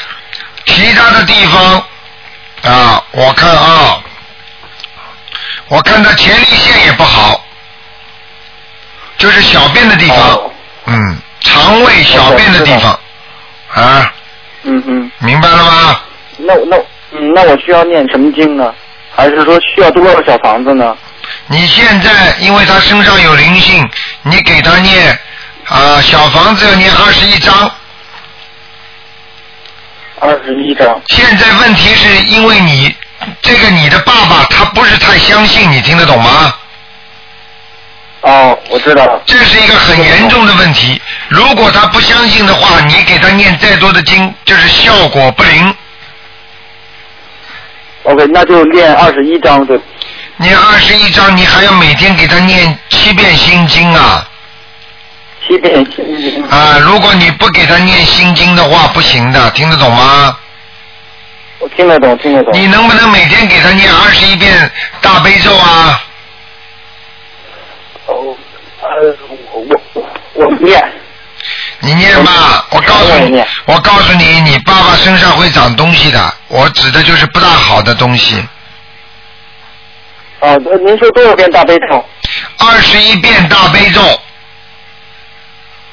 [0.67, 1.84] 其他的地方
[2.62, 4.00] 啊，我看啊，
[5.67, 7.43] 我看他前列腺也不好，
[9.17, 10.52] 就是小便的地方，哦
[10.93, 12.99] 嗯，肠胃、小便的地方，
[13.73, 14.13] 啊，
[14.63, 15.99] 嗯嗯，明白了吗？
[16.38, 16.77] 那那
[17.12, 18.73] 嗯，那我需要念什么经呢？
[19.15, 20.95] 还是说需要多少小房子呢？
[21.47, 23.89] 你现在因为他身上有灵性，
[24.21, 25.17] 你给他念
[25.65, 27.71] 啊、小房子要念二十一章。
[30.19, 31.01] 二十一张。
[31.08, 32.95] 现在问题是因为你
[33.41, 36.53] 这个你的爸爸他不是太相信，你听得懂吗？
[38.23, 39.21] 哦，我知道了。
[39.25, 41.01] 这是一个很严重的问题。
[41.27, 45.75] 如果他不相信的话，你给他念再多的经，就是效果不灵。
[48.03, 49.79] OK，那就念二十一章对。
[50.38, 54.27] 念二十一章，你还要每天给他念七遍心经啊
[55.45, 56.43] 七遍心经。
[56.47, 56.77] 啊！
[56.81, 60.38] 如果你不给他念心经的话，不行的，听得懂吗？
[61.59, 62.53] 我听得懂，听得懂。
[62.53, 66.03] 你能不能每天给他念二十一遍大悲咒啊？
[68.05, 68.36] 哦，
[68.81, 69.15] 呃，
[69.53, 69.62] 我
[69.93, 70.84] 我我念。
[71.80, 76.34] 你念吧，我告诉你我告诉你，你爸爸身上会长东西的。
[76.47, 78.38] 我指的就是不大好的东西。
[80.39, 82.06] 啊，那您说多少遍大悲咒？
[82.58, 84.02] 二十一遍大悲咒，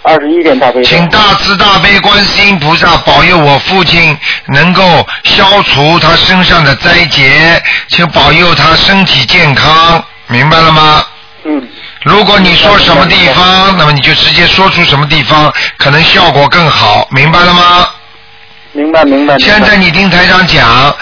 [0.02, 0.88] 二十一遍大悲咒。
[0.88, 4.16] 请大慈大悲观世音菩萨保佑我父亲
[4.48, 11.04] 能够消除他身上的灾劫，请保佑他身体健康，明白了吗？
[11.44, 11.68] 嗯，
[12.02, 17.88] 如果你说什么地方，那么你就直接说出什么地方，可能效果更好，明白了吗？
[18.72, 19.38] 明白明白。
[19.38, 20.94] 现在你听台长讲，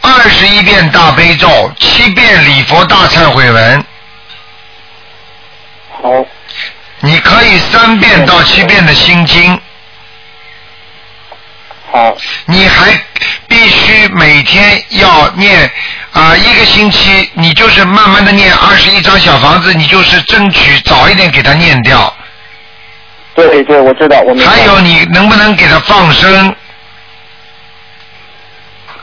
[0.00, 3.84] 二十一遍大悲咒，七遍礼佛大忏悔文，
[6.02, 6.26] 好，
[7.00, 9.58] 你可以三遍到七遍的心经，
[11.92, 12.98] 好，你还
[13.46, 15.70] 必须每天要念
[16.12, 22.14] 啊、一个星期你就是慢慢的念二十一张小房子，你就是争取早一点给他念掉。
[23.34, 24.50] 对对，我知道，我明白。
[24.50, 26.54] 还有你能不能给他放生？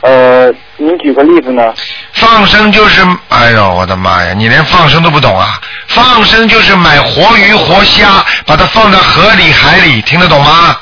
[0.02, 1.74] 呃，您举个例子呢？
[2.12, 5.60] 放生就是，哎呦，我的妈呀，你连放生都不懂啊！
[5.88, 10.76] 放生就是买活鱼活虾，把它放到河里海里，听得懂吗？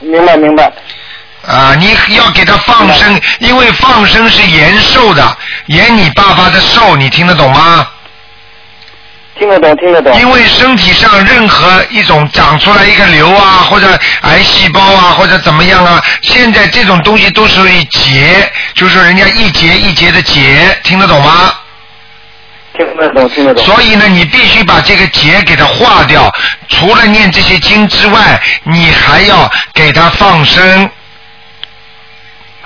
[0.00, 0.70] 明白明白。
[1.46, 7.86] 啊，你要给他放生，因为放生是延寿的，延你爸爸的寿，你听得懂吗？
[9.38, 10.18] 听得懂，听得懂。
[10.18, 13.86] 因为身体上任何一种长出来一个瘤啊，或者
[14.22, 21.52] 癌细胞啊，或者怎么样啊，现在这种东西都属于结，就是人家一节一节的结，听得懂吗？
[22.76, 23.64] 听得懂，听得懂。
[23.64, 26.32] 所以呢，你必须把这个结给它化掉。
[26.68, 30.90] 除了念这些经之外，你还要给它放生。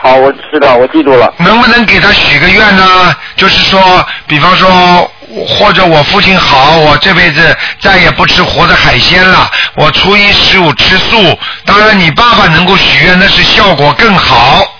[0.02, 1.32] 好，我知道，我记住了。
[1.36, 3.14] 能不能给他许个愿呢？
[3.36, 5.12] 就是说，比方说，
[5.46, 11.38] 或者我父亲好，我这辈子再也不吃活的海鲜了，我初一十五吃素。
[11.66, 14.74] 当然，你爸爸能够许愿，那是效果更好，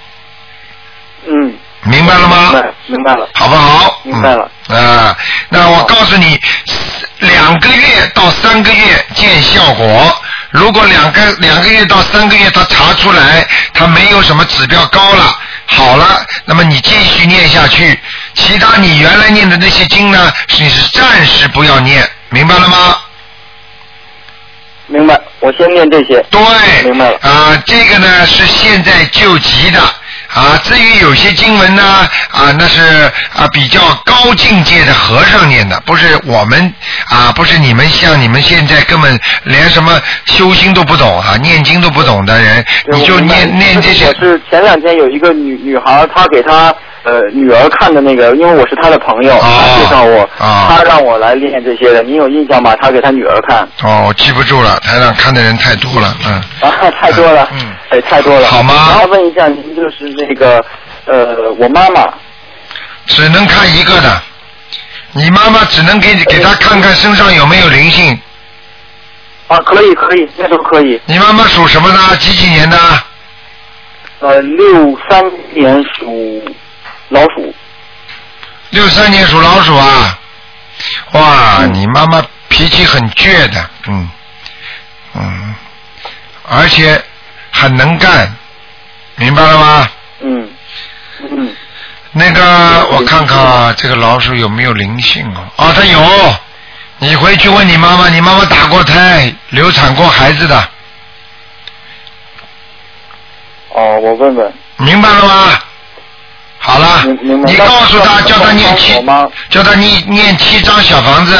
[1.29, 2.51] 嗯，明白了吗？
[2.53, 3.29] 明白明白了。
[3.35, 4.01] 好不好？
[4.05, 5.17] 明白了嗯啊，
[5.49, 6.39] 那我告诉你，
[7.19, 10.23] 两个月到三个月见效果。
[10.51, 17.99] 如果两个两个月到三个月他查出来他没有什么指标高了，好了，那么你继续念下去。
[18.35, 22.97] 其他你原来念的那些经呢，你是暂时不要念，明白了吗？
[24.87, 26.21] 明白，我先念这些。
[26.31, 29.81] 对，明白了啊、这个呢是现在救急的
[30.35, 30.61] 啊。
[30.65, 31.83] 至于有些经文呢
[32.31, 32.81] 啊，那是
[33.35, 36.73] 啊比较高境界的和尚念的，不是我们
[37.09, 52.03] 啊，不是你们像你们现在根本连什么修心都不懂啊，念经都不懂的人，你就念念这些我是前两天有一个女女孩，她给她呃女儿看的那个，因为我是他的朋友，哦他介绍我，哦他让我来练这些的。
[52.03, 52.77] 您有印象吗？
[52.81, 53.67] 他给他女儿看。
[53.83, 56.33] 哦，我记不住了，台上看的人太多了，嗯。
[56.71, 58.47] 啊，太多了，嗯哎，太多了。
[58.49, 60.65] 好吗然后问一下您，就是那个，
[61.07, 62.09] 呃，我妈妈，
[63.07, 64.23] 只能看一个的。
[65.13, 68.17] 你妈妈只能给你给她看看身上有没有灵性。
[69.49, 71.01] 啊，可以可以，那都可以。
[71.07, 72.17] 你妈妈属什么呢？
[72.19, 72.79] 几几年的？
[74.21, 76.41] 呃，六三年属
[77.11, 77.55] 老鼠，
[78.71, 80.19] 六三年属老鼠啊。
[81.13, 84.09] 哇，嗯你妈妈脾气很倔的，嗯
[85.15, 85.55] 嗯，
[86.49, 87.01] 而且
[87.53, 88.35] 很能干，
[89.17, 89.91] 明白了吗？
[90.21, 90.51] 嗯
[91.21, 91.55] 嗯，
[92.13, 95.47] 那个，我看看啊，这个老鼠有没有灵性哦？
[95.57, 96.35] 哦，它有。
[97.03, 100.69] 你回去问你妈妈，你妈妈打过胎，流产过孩子的，
[103.71, 104.53] 哦，我问问。
[104.77, 105.59] 明白了吗？
[106.63, 108.93] 好了你告诉他，叫他念七，
[109.49, 111.35] 叫他念念七张小房子，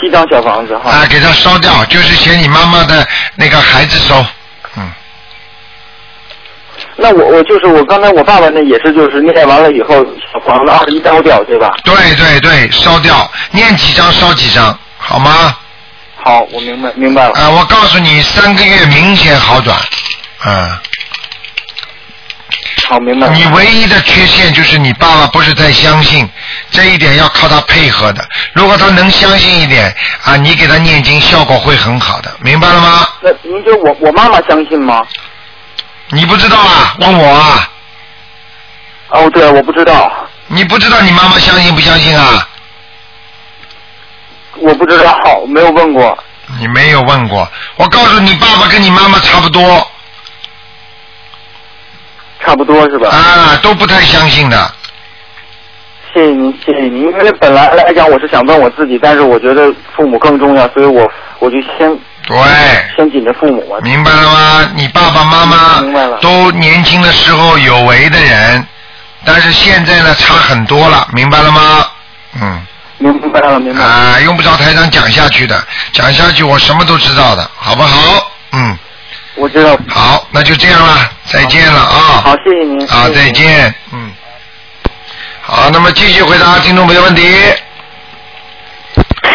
[0.00, 0.88] 七张小房子哈。
[0.90, 4.24] 啊，给他烧掉，就是写你妈妈的那个孩子收，
[4.76, 4.88] 嗯，
[6.94, 9.96] 那我我就是我刚才我爸爸那也是就是念完了以后，
[10.32, 11.74] 小房子二十一烧掉对吧？
[11.82, 15.56] 对对对，烧掉，念几张烧几张，好吗？
[16.22, 17.32] 好，我明白明白了。
[17.34, 19.76] 啊，我告诉你，三个月明显好转，
[20.46, 20.78] 嗯。
[22.88, 23.28] 好，明白。
[23.28, 26.28] 你唯一的缺陷就是你爸爸不是太相信，
[26.70, 28.26] 这一点要靠他配合的。
[28.52, 33.06] 如果他能相信一点啊，你给他念经效果会很好的，明白了吗？
[33.22, 35.06] 那您就我我妈妈相信吗？
[36.10, 36.96] 你不知道啊？
[37.00, 37.70] 问我啊？
[39.10, 40.10] 哦，对，我不知道，
[40.48, 42.48] 你不知道你妈妈相信不相信啊？
[44.56, 46.18] 我不知道，没有问过。
[46.58, 49.88] 你没有问过，我告诉你，爸爸跟你妈妈差不多
[52.44, 53.08] 差不多是吧？
[53.08, 54.74] 啊，都不太相信的。
[56.12, 57.02] 谢谢您，谢谢您。
[57.02, 62.36] 因为本来来讲我是想问我自己，但是我觉得父母更重要，所以我我就先对，
[62.96, 63.62] 先紧着父母。
[63.82, 64.68] 明白了吗？
[64.74, 68.66] 你爸爸妈妈明白了都年轻的时候有为的人，
[69.24, 71.86] 但是现在呢差很多了，明白了吗？
[72.40, 72.66] 嗯。
[72.98, 73.86] 明白了，明白了。
[73.86, 75.58] 啊，用不着台长讲下去的，
[75.92, 78.30] 讲下去我什么都知道的，好不好？
[78.52, 78.76] 嗯，
[79.40, 79.74] 我知道。
[79.88, 82.20] 好，那就这样了，再见了啊！
[82.22, 82.86] 好，谢谢您。
[82.88, 83.08] 啊。
[83.14, 84.12] 再见，嗯。
[85.40, 87.26] 好，那么继续回答听众朋友问题。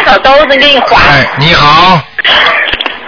[0.06, 1.02] 小刀子给你划。
[1.10, 2.00] 哎，你好，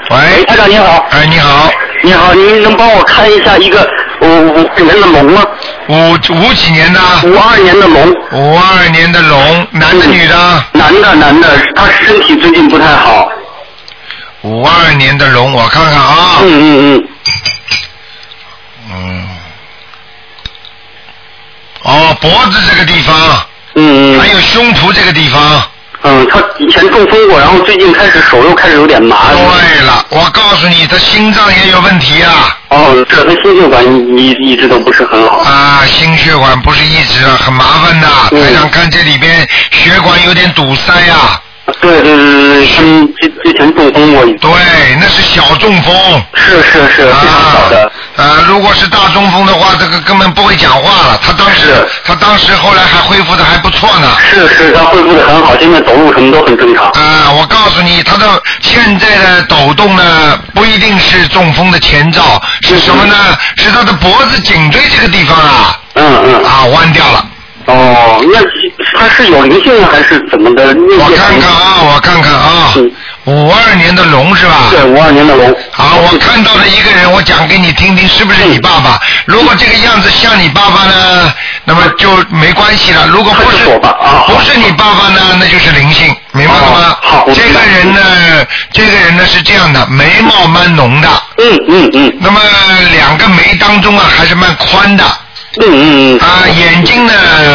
[0.09, 1.69] 喂，台长你好，哎，你好，
[2.03, 3.87] 你好，您能帮我看一下一个
[4.21, 5.43] 五五五年的龙吗？
[5.89, 6.99] 五五几年的？
[7.25, 10.35] 五二年的龙，五二年的龙，男的女的？
[10.73, 13.29] 男的男的，他身体最近不太好。
[14.41, 17.07] 五二年的龙，我看看啊，嗯嗯嗯，
[18.91, 19.27] 嗯，
[21.83, 23.15] 哦，脖子这个地方，
[23.75, 25.63] 嗯嗯还有胸脯这个地方。
[26.03, 29.31] 嗯，他以前中风过，然后最近开始手又开始有点麻。
[29.33, 32.55] 对了，我告诉你，他心脏也有问题啊！
[32.69, 33.83] 哦，这他心血管
[34.15, 35.39] 一一直都不是很好。
[35.39, 38.07] 啊，心血管不是一直啊，很麻烦的。
[38.31, 41.41] 嗯台长看这里边血管有点堵塞啊。
[41.81, 42.81] 对对对对，他
[43.21, 44.39] 之之前中风过一次。
[44.39, 44.51] 对，
[44.99, 45.93] 那是小中风。
[46.33, 47.91] 是是是，非常好的。
[48.17, 51.19] 啊，如果是大中风的话，这个根本不会讲话了。
[51.23, 54.07] 他当时，他当时后来还恢复的还不错呢。
[54.19, 56.85] 是是，他恢复的很好，现在走路什么都很正常。
[56.87, 63.15] 啊，我告诉你，他的现在的抖动呢，不一定是中风的前兆，是什么呢？
[63.55, 66.43] 是他的脖子颈椎这个地方啊，嗯嗯。
[66.43, 67.23] 啊弯掉了。
[67.67, 68.39] 哦，那
[68.97, 70.73] 他是有灵性还是怎么的？
[70.99, 72.91] 我看看啊，我看看啊嗯，
[73.25, 74.67] 五二年的龙是吧？
[74.71, 75.53] 对，五二年的龙。
[75.71, 78.97] 好，我看到了一个人，我讲给你听听，是不是你爸爸？
[79.25, 81.33] 如果这个样子像你爸爸呢，
[81.65, 83.05] 那么就没关系了。
[83.07, 86.77] 如果不是我爸啊不是你爸爸呢，那就是灵性，明白了吗？
[86.79, 88.01] 哦好这个人呢，
[88.71, 92.39] 这个人呢是这样的，眉毛蛮浓的，嗯嗯嗯那么
[92.93, 95.03] 两个眉当中啊还是蛮宽的。
[95.61, 96.19] 嗯嗯嗯。
[96.19, 97.13] 啊，眼睛呢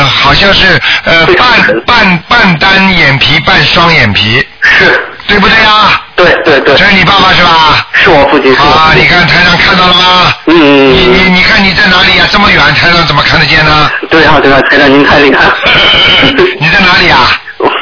[0.09, 5.09] 好像是呃半半半单眼皮，半双眼皮，是。
[5.29, 6.03] 对不对啊？
[6.17, 6.85] 对对对这。
[6.85, 7.87] 是你爸爸是吧？
[7.95, 8.55] 是我父亲。
[8.57, 10.35] 啊，你看台上看到了吗？
[10.47, 13.91] 嗯嗯你你嗯你看你在哪里呀、这么远，台上怎么看得见呢？
[14.03, 14.09] 嗯。
[14.11, 15.57] 对啊对啊，台上您太厉害了。
[16.61, 17.31] 你在哪里啊、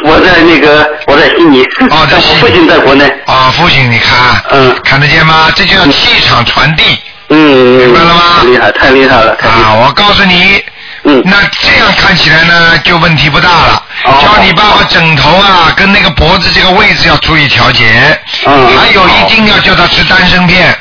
[0.04, 1.64] 我在那个我在悉尼。
[1.90, 3.04] 哦在悉尼我父亲在国内。
[3.26, 3.50] 啊？
[3.56, 5.48] 父亲，你看，嗯看得见吗？
[5.56, 6.98] 这就叫气场传递嗯。
[7.36, 9.46] 明白了吗厉害，太厉害了，啊！
[9.74, 9.86] 了。
[9.86, 10.62] 我告诉你，
[11.04, 11.22] 嗯。
[11.24, 13.82] 那这样看起来呢，就问题不大了。
[14.04, 18.18] 哦叫你爸爸枕头啊，跟那个脖子这个位置要注意调节。
[18.46, 20.76] 嗯还有一定要叫他吃丹参片。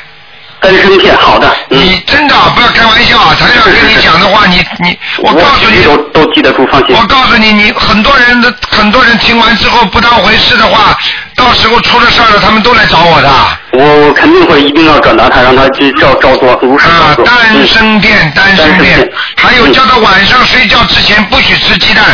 [0.60, 1.48] 丹参片，好的。
[1.70, 1.78] 嗯。
[1.78, 3.36] 你真的不要开玩笑笑啊！
[3.38, 6.96] 台长跟你讲的话，你你， 我告诉你，都都记得住，放心。
[6.96, 10.98] 我告诉你，你很多人的很多人听完之后不当回事的话，
[11.40, 13.30] 到时候出了事儿了，他们都来找我的。
[13.72, 17.24] 我我肯定会一定要转达他，让他去照照做，如实啊照，做。
[17.24, 22.04] 丹参片，丹参片丹参片，还有叫他晚上睡觉之前不许吃鸡蛋。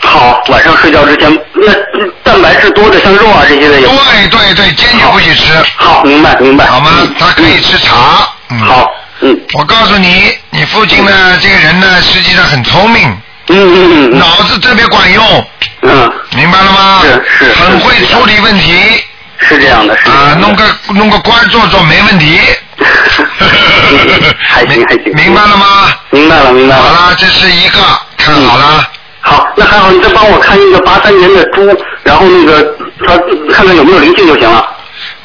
[0.00, 3.86] 好，晚上睡觉之前，那嗯蛋白质多的像肉啊这些的也。
[3.86, 5.52] 对对对，坚决不许吃。
[5.76, 6.66] 好，明白明白。
[6.66, 6.90] 好吗？
[7.18, 8.28] 他可以吃茶。
[8.50, 8.58] 嗯。
[8.58, 8.84] 好，
[9.20, 13.08] 嗯我告诉你，你父亲呢，这个人呢，实际上很聪明，
[13.48, 15.46] 嗯嗯嗯脑子特别管用，
[15.82, 17.00] 嗯，明白了吗？
[17.02, 19.02] 是是是很会处理问题
[19.38, 22.38] 是这样的，啊，弄个弄个官儿做做没问题。
[24.38, 25.12] 还行还行。
[25.14, 25.92] 明白了吗？
[26.10, 26.82] 明白了明白了。
[26.82, 27.78] 好了，这是一个，
[28.16, 28.88] 看好了。
[29.20, 31.66] 好，那还好，你再帮我看一个八三年的猪，
[32.04, 32.76] 然后那个
[33.06, 33.16] 他
[33.52, 34.64] 看看有没有灵性就行了。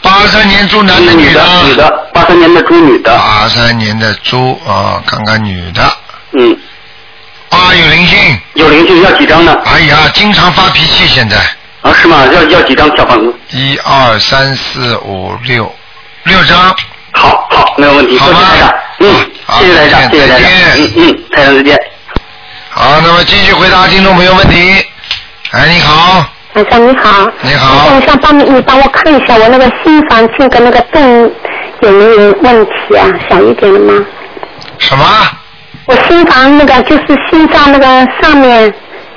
[0.01, 1.43] 八三年猪男的女的？
[1.65, 3.17] 女的，八三年的猪女的。
[3.17, 5.97] 八三年的猪啊，看看女的。
[6.33, 6.57] 嗯。
[7.53, 8.39] 啊，有灵性。
[8.55, 9.55] 有灵性，要几张呢？
[9.65, 11.37] 哎呀，经常发脾气，现在。
[11.81, 12.25] 啊，是吗？
[12.33, 13.33] 要要几张小房子？
[13.51, 15.71] 一二三四五六，
[16.23, 16.57] 六张。
[17.11, 18.17] 好好，没有问题。
[18.17, 18.73] 好吗谢谢台长。
[18.99, 20.49] 嗯，好谢谢台长，再见谢谢台长。
[20.49, 21.79] 再见嗯嗯，台长再见。
[22.69, 24.85] 好，那么继续回答听众朋友问题。
[25.51, 27.31] 哎，你好，晚上你好。
[27.41, 31.31] 你好我想帮你，你帮我看一下我那个新房子跟那个洞
[31.81, 33.05] 有没有问题啊？
[33.29, 33.93] 小一点的吗？
[34.79, 35.05] 什么？
[35.85, 37.85] 我心房那个就是心脏那个
[38.21, 38.73] 上面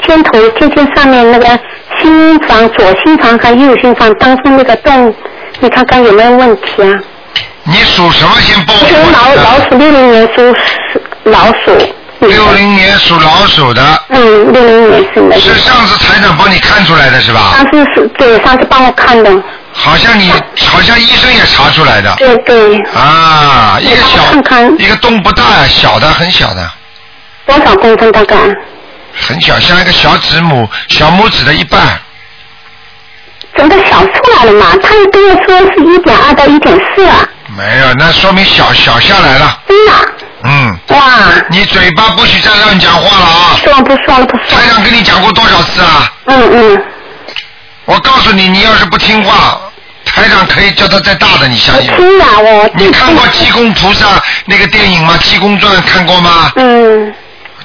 [0.07, 1.47] 肩头尖尖上面那个
[2.01, 5.15] 心房左心房和右心房当中那个洞，
[5.61, 6.99] 你看看有没有问题啊？
[7.65, 8.33] 你属什么？
[8.41, 10.55] 先报我是老老鼠六零年属
[11.25, 11.73] 老鼠。
[12.21, 15.39] 六零年属老鼠的，嗯，六零年生的。
[15.39, 17.53] 是上次台长帮你看出来的是吧？
[17.55, 19.31] 上次是对上次帮我看的。
[19.79, 22.15] 好像你好像医生也查出来的。
[22.17, 22.83] 对对。
[22.93, 26.71] 啊，一个小看看一个洞不大呀，小的很小的，
[27.47, 28.37] 多少公分大概？
[29.29, 32.01] 很小，像一个小指拇小拇指的一半。
[33.57, 34.67] 整个小出来了嘛？
[34.83, 37.17] 他又跟我说是一点二到一点四啊。
[37.57, 39.61] 没有，那说明小小下来了。
[39.69, 39.93] 真的？
[40.45, 40.79] 嗯。
[40.89, 41.01] 哇！
[41.49, 43.57] 你嘴巴不许再乱讲话了啊！
[43.63, 44.59] 说不说了不说。
[44.59, 46.13] 台长跟你讲过多少次啊？
[46.27, 46.85] 嗯嗯。
[47.87, 49.59] 我告诉你，你要是不听话，
[50.17, 51.97] 台长可以叫他再大的，你相信吗？
[51.99, 52.71] 听啊，我。
[52.75, 54.07] 你看过《济公菩萨》
[54.47, 55.15] 那个电影吗？
[55.23, 56.51] 《济公传》看过吗？
[56.57, 57.13] 嗯。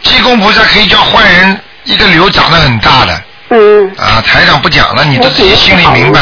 [0.04, 3.22] 济公菩萨可以叫坏人一个瘤长得很大的。
[3.52, 3.90] 嗯。
[3.98, 6.20] 啊，台长不讲了，你都自己心里明白。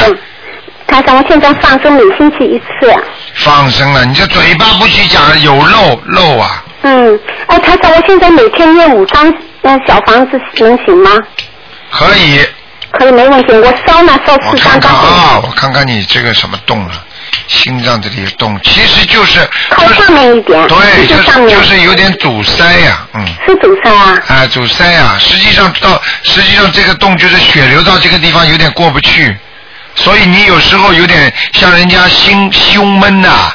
[0.85, 2.93] 台长，我现在放生每星期一次。
[3.33, 6.63] 放生了，你这嘴巴不许讲有漏漏啊！
[6.83, 11.11] 嗯，哎，台长，我现在每天念五张那小房子能行吗？
[11.91, 12.39] 可以，
[12.91, 13.53] 可以，没问题。
[13.53, 14.91] 我烧呢烧我看看。
[14.91, 16.93] 啊，我看看你这个什么洞了，
[17.47, 20.67] 心脏这里有洞，其实就是靠上面一点。
[20.67, 21.49] 对，就就是。
[21.49, 23.25] 就是有点阻塞呀、嗯。
[23.45, 24.17] 是堵塞啊。
[24.27, 29.37] 啊，阻塞呀、实际上到实际上这个洞就是血流到这个地方有点过不去，
[29.95, 33.51] 所以你有时候有点像人家心胸闷呐、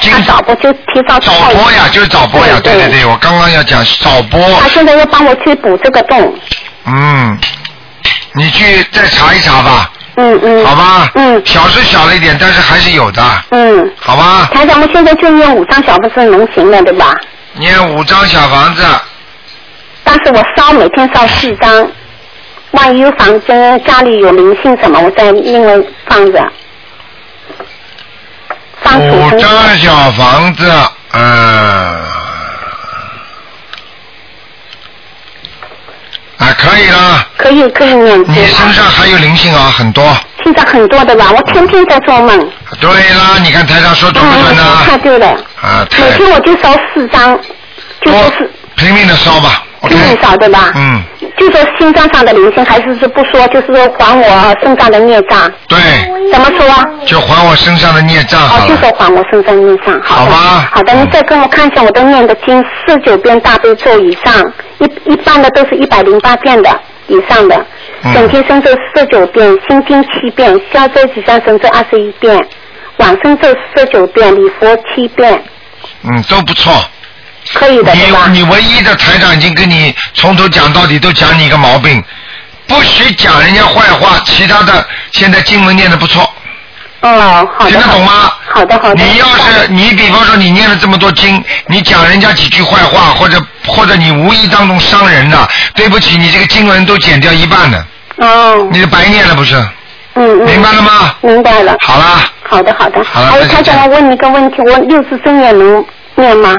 [0.00, 6.34] 经他早播就提早早播呀，就是早播呀，对对对，我刚刚要讲早播，他现在要帮我去补这个洞。
[6.84, 7.38] 嗯，
[8.34, 10.64] 你去再查一查吧，嗯嗯。
[10.64, 11.10] 好吧？
[11.14, 11.42] 嗯。
[11.44, 13.92] 小是小了一点，但是还是有的，嗯。
[14.00, 14.48] 好吧？
[14.52, 17.14] 台长，我现在就念五张小房子能行了，对吧？
[17.54, 18.82] 念五张小房子，
[20.04, 21.86] 但是我烧每天烧四张，
[22.70, 25.74] 万一有房间家里有灵性什么，我再另外
[26.06, 26.52] 放着。
[28.82, 30.72] 放五张小房子，
[31.12, 32.02] 嗯，
[36.52, 37.26] 啊，可以啦。
[37.38, 40.04] 可以可以念你身上还有灵性啊，很多。
[40.44, 42.50] 现在很多的吧，我天天在做梦。
[42.80, 44.62] 对啦，你看台上说对不对呢？
[44.86, 45.28] 太对了，
[45.60, 47.38] 啊，太每天我就烧四张，
[48.02, 49.62] 就说是拼命的烧吧。
[49.88, 50.70] 拼命烧对吧？
[50.76, 51.02] 嗯，
[51.42, 55.50] 就说心脏上的灵性，还是是不说，就是说还我身上的孽障。
[55.68, 55.78] 对，
[56.32, 56.84] 怎么说啊？
[57.04, 58.76] 就还我身上的孽障好哦，就。
[58.76, 60.00] 说还我身上孽障。
[60.02, 66.70] 好吧好的，你再跟我看一下，我都念的经四九遍大悲咒以上，一一般的都是一百零八遍的
[67.08, 67.56] 以上的。
[68.04, 72.44] 嗯整天生咒四九遍，心经七遍，消灾吉祥神咒二十一遍，
[72.96, 75.40] 往生咒四九遍，礼佛七遍，
[76.02, 76.72] 嗯，都不错。
[77.54, 78.28] 可以的，对吧？
[78.30, 82.02] 你你唯一的台长已经跟你从头讲到底，都讲你一个毛病，
[82.66, 86.22] 不许讲人家坏话，其他的现在经文念的不错。
[87.00, 87.70] 哦，好的。
[87.70, 88.32] 听得懂吗？
[88.48, 89.04] 好的，好的。
[89.04, 97.86] 你要是你比方说你念了这么多经，你讲人家几句坏话，或者或者你无意当中伤人了，对不起，你这个经文都减掉一半了，
[98.18, 99.56] 哦，你是白念了不是？
[100.14, 100.46] 嗯嗯。
[100.46, 101.14] 明白了吗？
[101.22, 101.74] 明白了。
[101.80, 103.02] 好啦，好的，好的。
[103.04, 105.84] 好了还有台长，那就这样我问你个问题，我六十真也能
[106.14, 106.54] 念吗？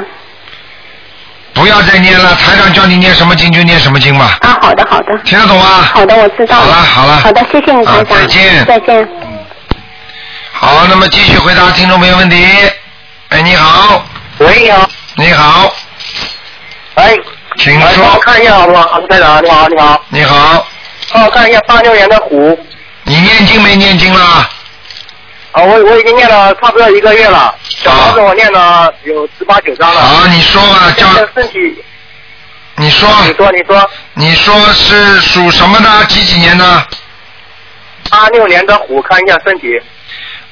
[1.53, 5.17] 不要再念了，台长叫你念什么经就念什么经吧，啊，好的好的。
[5.23, 5.65] 听得懂吗？
[5.93, 8.17] 好的，我知道好了好了好的，谢谢你台长。
[8.17, 9.07] 啊再见再见。
[10.51, 12.45] 好，那么继续回答听众朋友问题。
[13.29, 14.03] 哎，你好，
[14.39, 15.73] 喂，你好，你好，
[16.95, 17.15] 哎，
[17.57, 18.19] 请说帮我说。
[18.21, 19.01] 看一下好不好？
[19.07, 20.67] 台长，你好，你好，你好，
[21.11, 22.57] 帮我看一下八六年的虎。
[23.03, 24.49] 你念经没念经啦？
[25.53, 30.01] 啊，我我已经念了差不多一个月了，小房子我念了有十八九章了。
[30.01, 31.83] 好，你说吧，叫身体，
[32.77, 36.05] 你说，你说你说，你说是属什么的？
[36.05, 36.87] 几几年的？
[38.09, 39.79] 八六年的虎，看一下身体。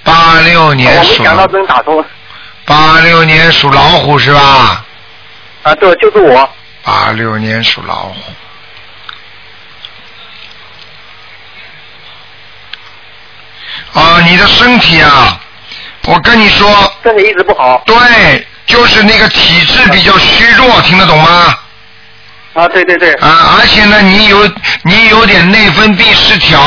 [0.04, 2.04] 八六年属没想到真打通。
[2.66, 4.86] 八六年属老虎是吧？
[5.64, 6.47] 啊，对，就是我。
[6.84, 8.16] 八六年属老虎。
[13.94, 15.39] 啊，你的身体啊，
[16.06, 17.82] 我跟你说，身体一直不好。
[17.86, 21.58] 对，就是那个体质比较虚弱，听得懂吗？
[22.54, 23.14] 啊，对对对。
[23.16, 24.52] 啊，而且呢，你有
[24.84, 26.60] 你有点内分泌失调，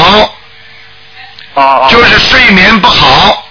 [1.55, 1.89] 啊啊。
[1.89, 3.49] 就是睡眠不好。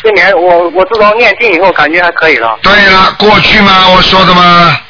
[0.00, 2.56] 睡眠，我我自从念经以后，感觉还可以了。
[2.62, 3.88] 对了，过去吗？
[3.88, 4.80] 我说的吗？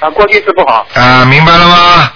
[0.00, 0.84] 啊，过去是不好。
[0.94, 2.12] 啊，明白了吗？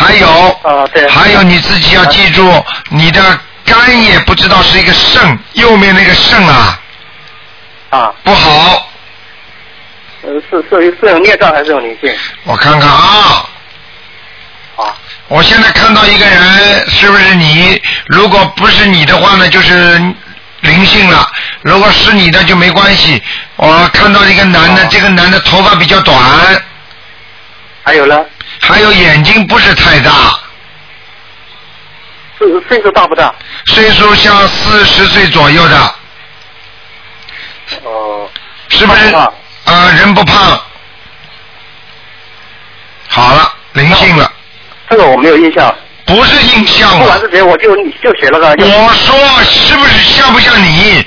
[0.00, 1.08] 还有，啊，对。
[1.08, 6.80] 还有你自己要记住，你的肝也不知道是一个肾，右面那个肾啊
[7.90, 8.88] 啊，不好。
[10.22, 12.12] 呃，是是是有孽障还是有灵性？
[12.44, 13.48] 我看看啊，
[14.76, 14.96] 啊，
[15.28, 17.80] 我现在看到一个人，是不是你？
[18.06, 19.98] 如果不是你的话呢，就是
[20.60, 21.26] 灵性了；
[21.62, 23.22] 如果是你的就没关系。
[23.56, 26.18] 我看到一个男的，哦这个男的头发比较短，
[27.82, 28.18] 还有呢？
[28.60, 30.10] 还有眼睛不是太大，
[32.38, 33.34] 岁岁数大不大？
[33.66, 35.94] 岁数像四十岁左右的，
[37.84, 38.28] 哦、
[38.68, 39.14] 是不是？
[39.14, 39.32] 啊、
[39.96, 40.60] 人不胖。
[43.08, 44.32] 好了，灵性了，
[44.88, 45.74] 这个我没有印象。
[46.06, 46.98] 不是印象了。
[46.98, 48.48] 不管是谁，我就就写了个。
[48.48, 51.04] 我说是不是像不像你？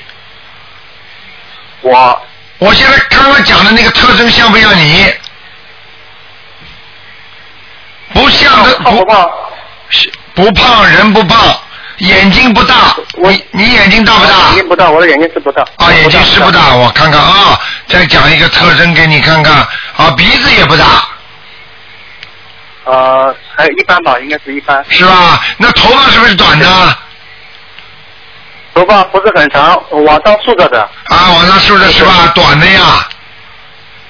[1.82, 2.22] 我
[2.58, 5.12] 我现在刚刚讲的那个特征像不像你？
[8.62, 9.30] 不胖不胖？
[10.34, 11.38] 不胖，人不胖，
[11.98, 12.74] 眼睛不大。
[13.14, 14.54] 我你你眼睛大不大眼？
[14.54, 15.62] 睛不大，我的眼睛是不大。
[15.76, 19.54] 啊，眼睛是不大，我看看啊，再讲一个特征给你看看
[19.96, 20.84] 啊，鼻子也不大，
[22.84, 24.84] 呃，还有一般吧，应该是一般。
[24.88, 25.40] 是吧？
[25.56, 26.68] 那头发是不是短的？
[26.68, 26.98] 啊，
[28.74, 32.32] 头发不是很长，往上竖着的，啊往上竖着是吧？
[32.34, 33.08] 短的呀，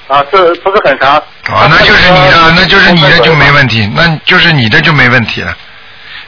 [0.06, 1.14] 啊，这不是很长？
[1.16, 5.56] 啊，那就是你的，那就是你的就没问题，那就是你的就没问题了，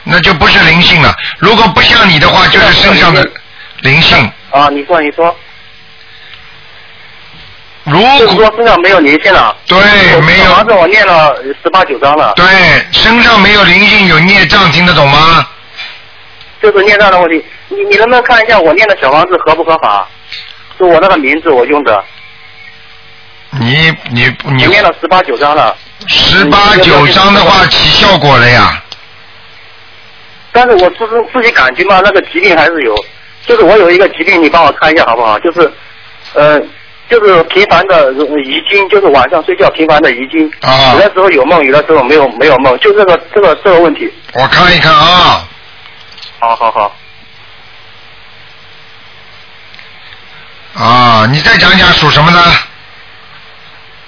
[0.03, 1.15] 那就不是灵性了。
[1.37, 3.23] 如果不像你的话，就是身上的
[3.81, 4.17] 灵性。
[4.49, 5.35] 啊，你说你说，
[7.83, 9.55] 如果说身上没有灵性了。
[9.67, 9.77] 对
[10.21, 12.45] 没有小房子我念了十八九章了，对
[12.91, 15.47] 身上没有灵性有孽障，听得懂吗？
[16.63, 17.45] 就是孽障的问题。
[17.69, 20.07] 你你能不能看一下我念的小房子合不合法？
[20.79, 22.03] 就我那个名字我用的，
[23.59, 25.75] 你你我你念了十八九章了。
[26.07, 28.83] 十八九章的话起效果了呀。
[30.51, 32.95] 但是我自己自己感觉嘛，那个疾病还是有，
[33.45, 35.37] 就是我有一个疾病，你帮我看一下好不好？
[35.39, 35.71] 就是，
[36.33, 36.59] 呃，
[37.09, 44.11] 就是频繁的呃遗精，就是晚上睡觉频繁的遗精，啊有的时候有梦，有的时候没有没有梦，就这个这个这个问题。
[44.33, 45.47] 我看一看啊，
[46.39, 46.95] 好好好，
[50.73, 52.39] 啊，你再讲讲属什么的？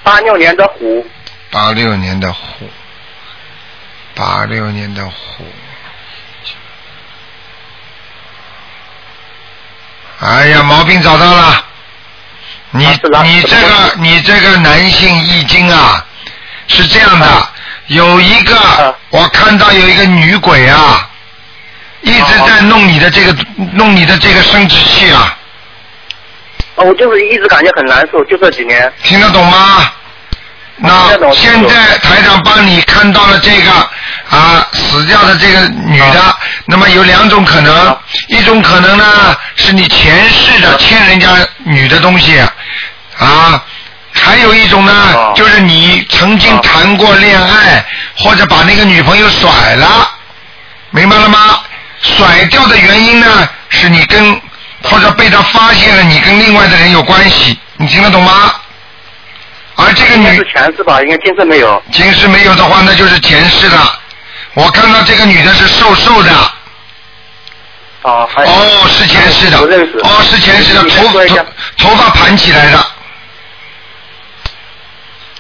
[0.10, 1.06] 八六年的虎，
[1.52, 2.68] 八六年的虎，
[4.16, 5.46] 八六年的虎。
[10.20, 11.64] 哎呀，毛病找到了。
[12.72, 16.04] 你、你这个你这个男性易经啊，
[16.68, 17.54] 是这样的，啊
[17.86, 21.08] 有一个、啊我看到有一个女鬼啊，
[22.02, 23.36] 一直在弄你的这个、
[23.74, 25.38] 弄你的这个生殖器啊，
[26.78, 28.92] 啊我就是一直感觉很难受，就这几年。
[29.04, 29.94] 听得懂吗？
[30.82, 33.72] 那现在台长帮你看到了这个
[34.30, 41.30] 啊死掉的这个女的，那么有两种可能啊，一种可能呢是你前世的欠人家
[41.64, 42.40] 女的东西
[43.18, 43.62] 啊，
[44.14, 47.86] 还有一种呢哦就是你曾经哦谈过恋爱，
[48.18, 50.10] 或者把那个女朋友甩了，
[50.92, 51.60] 明白了吗？
[52.02, 54.42] 甩掉的原因呢是你跟
[54.84, 58.54] 或者被他发现了你跟另外的人有关系，你听得懂吗？
[59.80, 61.82] 而这个女是前世吧，应该今世没有。
[61.92, 63.78] 今世没有的话，那就是前世的。
[64.56, 66.32] 我看到这个女的是瘦瘦的，
[68.02, 69.98] 啊，还哦，是前世的，不认识。
[70.00, 71.46] 哦，是前世的，头头
[71.78, 72.78] 头发盘起来的，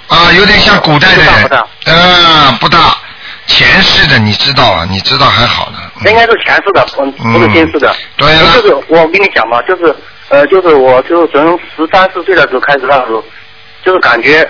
[0.07, 1.41] 啊有点像古代的人。
[1.43, 2.97] 不大呃，不大，
[3.47, 5.79] 前世的你知道啊，你知道还好呢。
[6.01, 7.93] 嗯应该是前世的，嗯，不是今世的。
[8.15, 9.93] 对了就是我跟你讲嘛，就是
[10.29, 13.21] 呃，就是我就是从十三四岁的时候开始那时候，
[13.83, 14.47] 就是感觉，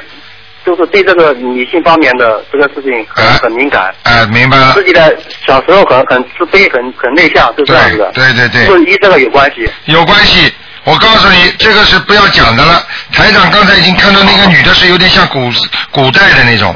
[0.65, 3.93] 就是对这个女性方面的这个事情很、哎很敏感。
[4.03, 4.83] 哎，明白了自。
[4.83, 5.15] 己的
[5.45, 8.11] 小时候很很自卑，很很内向，就这样子的。
[8.13, 9.69] 对对对是不是与这个有关系？
[9.85, 10.53] 有关系。
[10.85, 12.81] 我告诉你，这个是不要讲的了。
[13.11, 15.51] 台长刚才已经看到那个女的是有点像古
[15.91, 16.75] 古代的那种，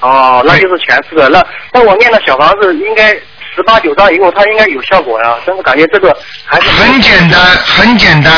[0.00, 1.28] 哦，那就是前世的。
[1.28, 3.12] 那那我念的小房子应该
[3.54, 5.36] 十八九章以后，它应该有效果呀。
[5.46, 6.14] 但是感觉这个
[6.44, 8.32] 还是很简单，很简单。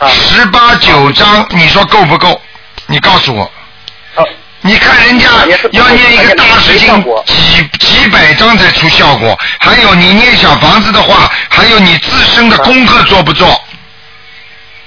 [0.00, 2.40] 啊十八九章，你说够不够？
[2.86, 3.44] 你告诉我。
[4.16, 4.26] 哦
[4.62, 5.26] 你看人家
[5.72, 6.94] 要念一个大事没效
[7.24, 9.34] 情，几几百章才出效果。
[9.58, 13.48] 还有你念小房子的话，还有你自身的功课做不做？